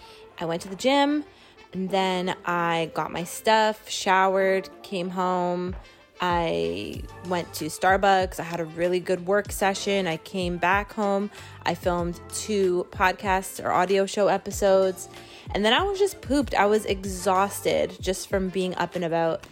I 0.41 0.45
went 0.45 0.63
to 0.63 0.69
the 0.69 0.77
gym 0.77 1.25
and 1.73 1.91
then 1.91 2.35
I 2.45 2.91
got 2.95 3.13
my 3.13 3.25
stuff, 3.25 3.89
showered, 3.89 4.69
came 4.83 5.11
home. 5.11 5.77
I 6.21 7.03
went 7.29 7.53
to 7.55 7.67
Starbucks. 7.67 8.41
I 8.41 8.43
had 8.43 8.61
a 8.61 8.65
really 8.65 9.01
good 9.01 9.27
work 9.27 9.51
session. 9.53 10.07
I 10.07 10.19
came 10.19 10.59
back 10.59 10.93
home. 10.93 11.31
I 11.63 11.75
filmed 11.75 12.21
two 12.31 12.87
podcasts 12.91 13.65
or 13.65 13.71
audio 13.71 14.05
show 14.05 14.29
episodes. 14.29 15.09
And 15.55 15.65
then 15.65 15.73
I 15.73 15.83
was 15.83 15.99
just 15.99 16.21
pooped. 16.21 16.55
I 16.55 16.67
was 16.67 16.85
exhausted 16.85 17.97
just 18.01 18.29
from 18.29 18.51
being 18.51 18.75
up 18.75 18.97
and 18.97 19.05
about. 19.05 19.47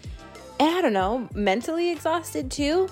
And 0.61 0.77
I 0.77 0.83
don't 0.83 0.93
know, 0.93 1.29
mentally 1.35 1.91
exhausted 1.91 2.51
too. 2.51 2.89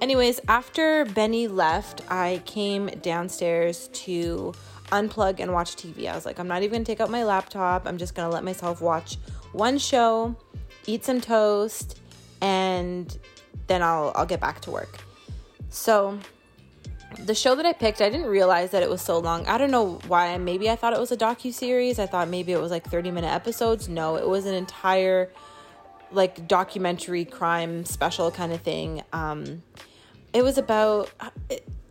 Anyways, 0.00 0.40
after 0.46 1.04
Benny 1.06 1.48
left, 1.48 2.02
I 2.08 2.40
came 2.44 2.86
downstairs 3.02 3.88
to 3.94 4.54
unplug 4.92 5.40
and 5.40 5.52
watch 5.52 5.74
TV. 5.74 6.08
I 6.08 6.14
was 6.14 6.24
like, 6.24 6.38
I'm 6.38 6.46
not 6.46 6.62
even 6.62 6.78
gonna 6.78 6.84
take 6.84 7.00
out 7.00 7.10
my 7.10 7.24
laptop. 7.24 7.86
I'm 7.86 7.98
just 7.98 8.14
gonna 8.14 8.32
let 8.32 8.44
myself 8.44 8.80
watch 8.80 9.16
one 9.52 9.76
show, 9.76 10.36
eat 10.86 11.04
some 11.04 11.20
toast, 11.20 11.98
and 12.40 13.18
then 13.66 13.82
I'll 13.82 14.12
I'll 14.14 14.26
get 14.26 14.40
back 14.40 14.60
to 14.62 14.70
work. 14.70 14.98
So 15.68 16.18
the 17.24 17.34
show 17.34 17.56
that 17.56 17.66
I 17.66 17.72
picked, 17.72 18.00
I 18.00 18.08
didn't 18.08 18.26
realize 18.26 18.70
that 18.70 18.84
it 18.84 18.88
was 18.88 19.02
so 19.02 19.18
long. 19.18 19.46
I 19.46 19.58
don't 19.58 19.72
know 19.72 19.98
why. 20.06 20.38
Maybe 20.38 20.70
I 20.70 20.76
thought 20.76 20.92
it 20.92 21.00
was 21.00 21.10
a 21.10 21.16
docu 21.16 21.52
series. 21.52 21.98
I 21.98 22.06
thought 22.06 22.28
maybe 22.28 22.52
it 22.52 22.60
was 22.60 22.70
like 22.70 22.84
30 22.88 23.10
minute 23.10 23.32
episodes. 23.32 23.88
No, 23.88 24.16
it 24.16 24.28
was 24.28 24.46
an 24.46 24.54
entire 24.54 25.32
like 26.10 26.48
documentary 26.48 27.24
crime 27.24 27.84
special 27.84 28.30
kind 28.30 28.52
of 28.52 28.60
thing. 28.62 29.02
Um, 29.12 29.62
it 30.38 30.44
was 30.44 30.56
about 30.56 31.10
uh, 31.18 31.30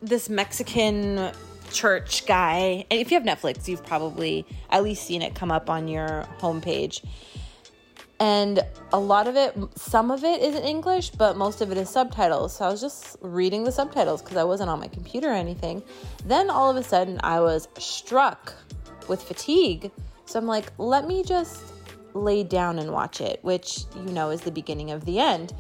this 0.02 0.30
Mexican 0.30 1.32
church 1.70 2.26
guy. 2.26 2.86
And 2.90 3.02
if 3.02 3.12
you 3.12 3.20
have 3.20 3.28
Netflix, 3.28 3.68
you've 3.68 3.86
probably 3.86 4.46
at 4.70 4.84
least 4.84 5.06
seen 5.06 5.22
it 5.22 5.36
come 5.36 5.52
up 5.52 5.70
on 5.70 5.90
your 5.90 6.26
homepage. 6.40 7.06
And 8.22 8.62
a 8.94 9.00
lot 9.00 9.28
of 9.28 9.36
it 9.36 9.54
some 9.76 10.12
of 10.12 10.24
it 10.24 10.42
is 10.42 10.56
in 10.56 10.64
english 10.64 11.10
but 11.12 11.38
most 11.38 11.60
of 11.60 11.74
it 11.74 11.78
is 11.78 11.90
subtitles. 11.90 12.56
So 12.56 12.66
i 12.66 12.70
was 12.70 12.80
just 12.80 13.18
reading 13.20 13.66
the 13.66 13.72
subtitles 13.72 14.22
because 14.22 14.38
i 14.38 14.46
wasn't 14.46 14.70
on 14.70 14.80
my 14.80 14.88
computer 14.88 15.28
or 15.28 15.34
anything. 15.34 15.84
Then 16.26 16.50
all 16.50 16.70
of 16.72 16.78
a 16.78 16.84
sudden 16.84 17.20
i 17.24 17.42
was 17.42 17.68
struck 17.78 18.56
with 19.10 19.22
fatigue. 19.22 19.92
So 20.26 20.40
i'm 20.40 20.48
like 20.48 20.72
let 20.78 21.06
me 21.06 21.22
just 21.22 21.62
lay 22.14 22.44
down 22.44 22.80
and 22.80 22.92
watch 22.94 23.20
it 23.20 23.40
which 23.44 23.82
you 23.98 24.14
know 24.14 24.32
is 24.32 24.42
the 24.42 24.52
beginning 24.52 24.90
of 24.90 25.04
the 25.06 25.20
end 25.20 25.54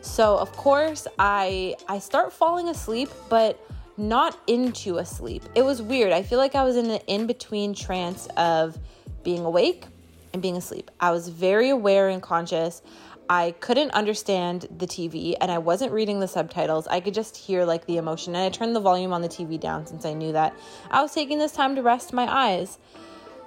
so 0.00 0.36
of 0.38 0.50
course 0.52 1.06
i 1.18 1.74
i 1.88 1.98
start 1.98 2.32
falling 2.32 2.68
asleep 2.68 3.08
but 3.28 3.60
not 3.96 4.38
into 4.46 4.98
a 4.98 5.04
sleep 5.04 5.42
it 5.54 5.62
was 5.62 5.82
weird 5.82 6.12
i 6.12 6.22
feel 6.22 6.38
like 6.38 6.54
i 6.54 6.64
was 6.64 6.76
in 6.76 6.90
an 6.90 7.00
in-between 7.06 7.74
trance 7.74 8.26
of 8.36 8.78
being 9.22 9.44
awake 9.44 9.86
and 10.32 10.42
being 10.42 10.56
asleep. 10.56 10.90
I 11.00 11.10
was 11.10 11.28
very 11.28 11.70
aware 11.70 12.08
and 12.08 12.22
conscious. 12.22 12.82
I 13.28 13.54
couldn't 13.60 13.92
understand 13.92 14.66
the 14.76 14.86
TV 14.86 15.36
and 15.40 15.50
I 15.50 15.58
wasn't 15.58 15.92
reading 15.92 16.20
the 16.20 16.28
subtitles. 16.28 16.86
I 16.88 17.00
could 17.00 17.14
just 17.14 17.36
hear 17.36 17.64
like 17.64 17.86
the 17.86 17.96
emotion. 17.96 18.34
And 18.34 18.44
I 18.44 18.48
turned 18.50 18.74
the 18.74 18.80
volume 18.80 19.12
on 19.12 19.22
the 19.22 19.28
TV 19.28 19.58
down 19.58 19.86
since 19.86 20.04
I 20.04 20.14
knew 20.14 20.32
that 20.32 20.54
I 20.90 21.02
was 21.02 21.14
taking 21.14 21.38
this 21.38 21.52
time 21.52 21.76
to 21.76 21.82
rest 21.82 22.12
my 22.12 22.26
eyes. 22.26 22.78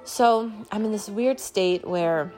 So 0.06 0.52
I'm 0.72 0.86
in 0.86 0.92
this 0.92 1.10
weird 1.10 1.40
state 1.40 1.86
where 1.88 2.32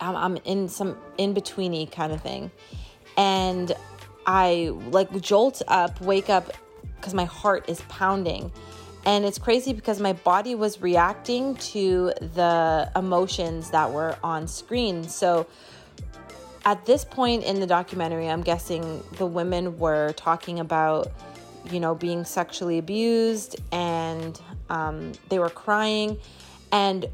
I'm, 0.00 0.36
in 0.44 0.68
some 0.68 0.96
in 1.18 1.34
betweeny 1.34 1.90
kind 1.90 2.12
of 2.12 2.20
thing. 2.22 2.50
And 3.16 3.72
I 4.26 4.72
like 4.90 5.20
jolt 5.20 5.62
up, 5.68 6.00
wake 6.00 6.30
up 6.30 6.52
because 6.96 7.14
my 7.14 7.24
heart 7.24 7.68
is 7.68 7.80
pounding 7.88 8.52
and 9.04 9.24
it's 9.24 9.38
crazy 9.38 9.72
because 9.72 10.00
my 10.00 10.12
body 10.12 10.54
was 10.54 10.80
reacting 10.80 11.56
to 11.56 12.12
the 12.20 12.90
emotions 12.94 13.70
that 13.70 13.90
were 13.90 14.16
on 14.22 14.46
screen. 14.46 15.08
So 15.08 15.46
at 16.64 16.86
this 16.86 17.04
point 17.04 17.42
in 17.42 17.58
the 17.58 17.66
documentary, 17.66 18.28
I'm 18.28 18.42
guessing 18.42 19.02
the 19.18 19.26
women 19.26 19.78
were 19.78 20.12
talking 20.12 20.60
about, 20.60 21.10
you 21.70 21.80
know, 21.80 21.96
being 21.96 22.24
sexually 22.24 22.78
abused 22.78 23.56
and 23.72 24.40
um, 24.70 25.12
they 25.28 25.40
were 25.40 25.50
crying. 25.50 26.18
And 26.70 27.06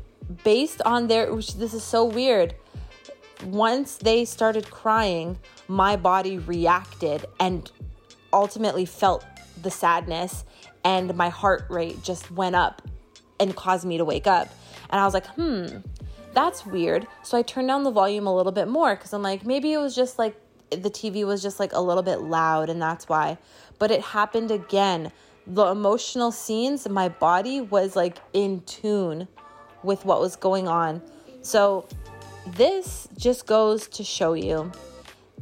based 0.44 0.82
on 0.82 1.08
their, 1.08 1.32
which 1.34 1.54
this 1.54 1.74
is 1.74 1.82
so 1.82 2.04
weird, 2.04 2.54
once 3.44 3.96
they 3.96 4.24
started 4.24 4.70
crying, 4.70 5.38
my 5.68 5.96
body 5.96 6.38
reacted 6.38 7.24
and 7.40 7.70
ultimately 8.32 8.84
felt 8.84 9.24
the 9.62 9.70
sadness 9.70 10.44
and 10.84 11.14
my 11.16 11.28
heart 11.28 11.64
rate 11.68 12.02
just 12.02 12.30
went 12.30 12.56
up 12.56 12.82
and 13.40 13.54
caused 13.54 13.86
me 13.86 13.98
to 13.98 14.04
wake 14.04 14.26
up. 14.26 14.48
And 14.90 15.00
I 15.00 15.04
was 15.04 15.14
like, 15.14 15.26
hmm, 15.26 15.66
that's 16.32 16.66
weird. 16.66 17.06
So 17.22 17.38
I 17.38 17.42
turned 17.42 17.68
down 17.68 17.84
the 17.84 17.90
volume 17.90 18.26
a 18.26 18.34
little 18.34 18.52
bit 18.52 18.68
more 18.68 18.94
because 18.94 19.12
I'm 19.12 19.22
like, 19.22 19.44
maybe 19.44 19.72
it 19.72 19.78
was 19.78 19.94
just 19.94 20.18
like 20.18 20.34
the 20.70 20.90
TV 20.90 21.26
was 21.26 21.42
just 21.42 21.58
like 21.58 21.72
a 21.72 21.80
little 21.80 22.02
bit 22.02 22.20
loud 22.20 22.70
and 22.70 22.80
that's 22.80 23.08
why. 23.08 23.38
But 23.78 23.90
it 23.90 24.00
happened 24.00 24.50
again. 24.50 25.12
The 25.46 25.66
emotional 25.66 26.30
scenes, 26.30 26.88
my 26.88 27.08
body 27.08 27.60
was 27.60 27.96
like 27.96 28.18
in 28.32 28.60
tune 28.62 29.28
with 29.82 30.04
what 30.04 30.20
was 30.20 30.36
going 30.36 30.68
on. 30.68 31.02
So 31.42 31.86
this 32.46 33.08
just 33.16 33.46
goes 33.46 33.88
to 33.88 34.04
show 34.04 34.34
you 34.34 34.72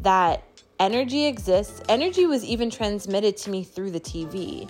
that 0.00 0.44
energy 0.78 1.26
exists. 1.26 1.82
Energy 1.88 2.26
was 2.26 2.44
even 2.44 2.70
transmitted 2.70 3.36
to 3.38 3.50
me 3.50 3.64
through 3.64 3.90
the 3.90 4.00
TV. 4.00 4.68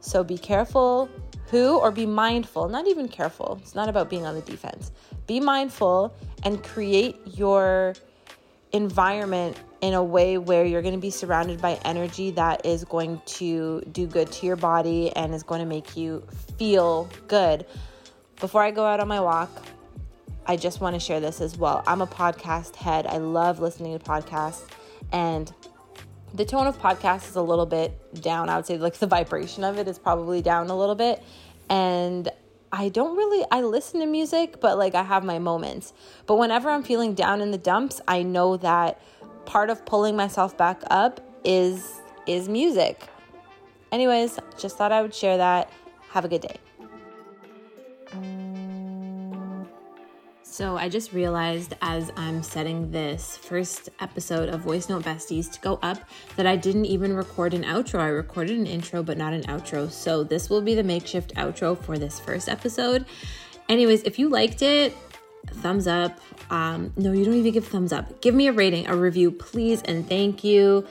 So 0.00 0.24
be 0.24 0.38
careful 0.38 1.08
who 1.50 1.78
or 1.78 1.90
be 1.90 2.06
mindful, 2.06 2.68
not 2.68 2.86
even 2.86 3.08
careful. 3.08 3.58
It's 3.60 3.74
not 3.74 3.88
about 3.88 4.08
being 4.08 4.24
on 4.24 4.34
the 4.36 4.40
defense. 4.42 4.92
Be 5.26 5.40
mindful 5.40 6.14
and 6.44 6.62
create 6.62 7.16
your 7.26 7.94
environment 8.72 9.56
in 9.80 9.94
a 9.94 10.04
way 10.04 10.38
where 10.38 10.64
you're 10.64 10.82
going 10.82 10.94
to 10.94 11.00
be 11.00 11.10
surrounded 11.10 11.60
by 11.60 11.74
energy 11.84 12.30
that 12.32 12.64
is 12.64 12.84
going 12.84 13.20
to 13.26 13.80
do 13.92 14.06
good 14.06 14.30
to 14.30 14.46
your 14.46 14.56
body 14.56 15.10
and 15.16 15.34
is 15.34 15.42
going 15.42 15.60
to 15.60 15.66
make 15.66 15.96
you 15.96 16.22
feel 16.56 17.08
good. 17.26 17.66
Before 18.40 18.62
I 18.62 18.70
go 18.70 18.86
out 18.86 19.00
on 19.00 19.08
my 19.08 19.20
walk, 19.20 19.50
I 20.46 20.56
just 20.56 20.80
want 20.80 20.94
to 20.94 21.00
share 21.00 21.20
this 21.20 21.42
as 21.42 21.58
well. 21.58 21.82
I'm 21.86 22.00
a 22.00 22.06
podcast 22.06 22.74
head. 22.74 23.06
I 23.06 23.18
love 23.18 23.60
listening 23.60 23.98
to 23.98 24.04
podcasts 24.04 24.62
and 25.12 25.52
the 26.32 26.44
tone 26.44 26.66
of 26.66 26.78
podcast 26.78 27.28
is 27.28 27.36
a 27.36 27.42
little 27.42 27.66
bit 27.66 28.22
down. 28.22 28.48
I 28.48 28.56
would 28.56 28.66
say 28.66 28.78
like 28.78 28.94
the 28.94 29.06
vibration 29.06 29.64
of 29.64 29.78
it 29.78 29.88
is 29.88 29.98
probably 29.98 30.40
down 30.42 30.70
a 30.70 30.76
little 30.76 30.94
bit. 30.94 31.22
And 31.68 32.30
I 32.72 32.88
don't 32.88 33.16
really 33.16 33.44
I 33.50 33.60
listen 33.62 34.00
to 34.00 34.06
music, 34.06 34.60
but 34.60 34.78
like 34.78 34.94
I 34.94 35.02
have 35.02 35.24
my 35.24 35.38
moments. 35.38 35.92
But 36.26 36.36
whenever 36.36 36.70
I'm 36.70 36.82
feeling 36.82 37.14
down 37.14 37.40
in 37.40 37.50
the 37.50 37.58
dumps, 37.58 38.00
I 38.08 38.22
know 38.22 38.56
that 38.58 39.02
part 39.44 39.70
of 39.70 39.84
pulling 39.84 40.16
myself 40.16 40.56
back 40.56 40.82
up 40.90 41.20
is 41.44 42.00
is 42.26 42.48
music. 42.48 43.06
Anyways, 43.92 44.38
just 44.58 44.78
thought 44.78 44.92
I 44.92 45.02
would 45.02 45.14
share 45.14 45.36
that. 45.36 45.70
Have 46.10 46.24
a 46.24 46.28
good 46.28 46.42
day. 46.42 46.56
So 50.60 50.76
I 50.76 50.90
just 50.90 51.14
realized 51.14 51.72
as 51.80 52.12
I'm 52.18 52.42
setting 52.42 52.90
this 52.90 53.34
first 53.34 53.88
episode 53.98 54.50
of 54.50 54.60
Voice 54.60 54.90
Note 54.90 55.04
Besties 55.04 55.50
to 55.52 55.60
go 55.60 55.78
up 55.80 56.06
that 56.36 56.46
I 56.46 56.54
didn't 56.56 56.84
even 56.84 57.16
record 57.16 57.54
an 57.54 57.64
outro. 57.64 57.98
I 57.98 58.08
recorded 58.08 58.58
an 58.58 58.66
intro, 58.66 59.02
but 59.02 59.16
not 59.16 59.32
an 59.32 59.40
outro. 59.44 59.90
So 59.90 60.22
this 60.22 60.50
will 60.50 60.60
be 60.60 60.74
the 60.74 60.82
makeshift 60.82 61.34
outro 61.36 61.82
for 61.82 61.96
this 61.96 62.20
first 62.20 62.46
episode. 62.46 63.06
Anyways, 63.70 64.02
if 64.02 64.18
you 64.18 64.28
liked 64.28 64.60
it, 64.60 64.94
thumbs 65.46 65.86
up. 65.86 66.20
Um, 66.50 66.92
no, 66.94 67.12
you 67.12 67.24
don't 67.24 67.36
even 67.36 67.52
give 67.52 67.66
thumbs 67.66 67.90
up. 67.90 68.20
Give 68.20 68.34
me 68.34 68.46
a 68.46 68.52
rating, 68.52 68.86
a 68.86 68.94
review, 68.94 69.30
please, 69.30 69.80
and 69.80 70.06
thank 70.06 70.44
you. 70.44 70.86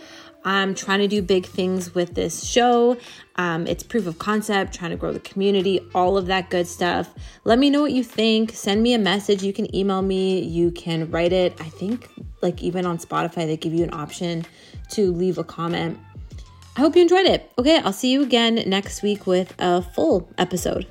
I'm 0.46 0.74
trying 0.74 1.00
to 1.00 1.08
do 1.08 1.22
big 1.22 1.46
things 1.46 1.94
with 1.94 2.16
this 2.16 2.46
show. 2.46 2.98
Um, 3.36 3.68
it's 3.68 3.84
proof 3.84 4.08
of 4.08 4.20
concept, 4.20 4.74
trying 4.74 4.92
to 4.92 4.98
grow 4.98 5.12
the 5.12 5.20
community, 5.20 5.82
all 5.94 6.18
of 6.18 6.28
that 6.28 6.50
good 6.50 6.68
stuff. 6.68 7.14
Let 7.44 7.60
me 7.60 7.70
know 7.70 7.82
what 7.82 7.92
you 7.92 8.04
think. 8.04 8.52
Send 8.52 8.82
me 8.82 8.94
a 8.94 9.00
message. 9.00 9.44
You 9.44 9.54
can 9.54 9.74
email 9.76 10.02
me, 10.02 10.42
you 10.42 10.72
can 10.72 11.12
write 11.12 11.34
it. 11.34 11.60
I 11.60 11.70
think, 11.70 12.10
like, 12.42 12.64
even 12.64 12.86
on 12.86 12.98
Spotify, 12.98 13.46
they 13.46 13.58
give 13.58 13.74
you 13.74 13.84
an 13.84 13.94
option 13.94 14.46
to 14.92 15.12
leave 15.12 15.38
a 15.38 15.44
comment. 15.44 16.00
I 16.76 16.82
hope 16.82 16.96
you 16.96 17.02
enjoyed 17.02 17.26
it. 17.26 17.52
Okay, 17.58 17.80
I'll 17.80 17.92
see 17.92 18.12
you 18.12 18.22
again 18.22 18.64
next 18.66 19.02
week 19.02 19.28
with 19.28 19.54
a 19.60 19.82
full 19.82 20.30
episode. 20.38 20.88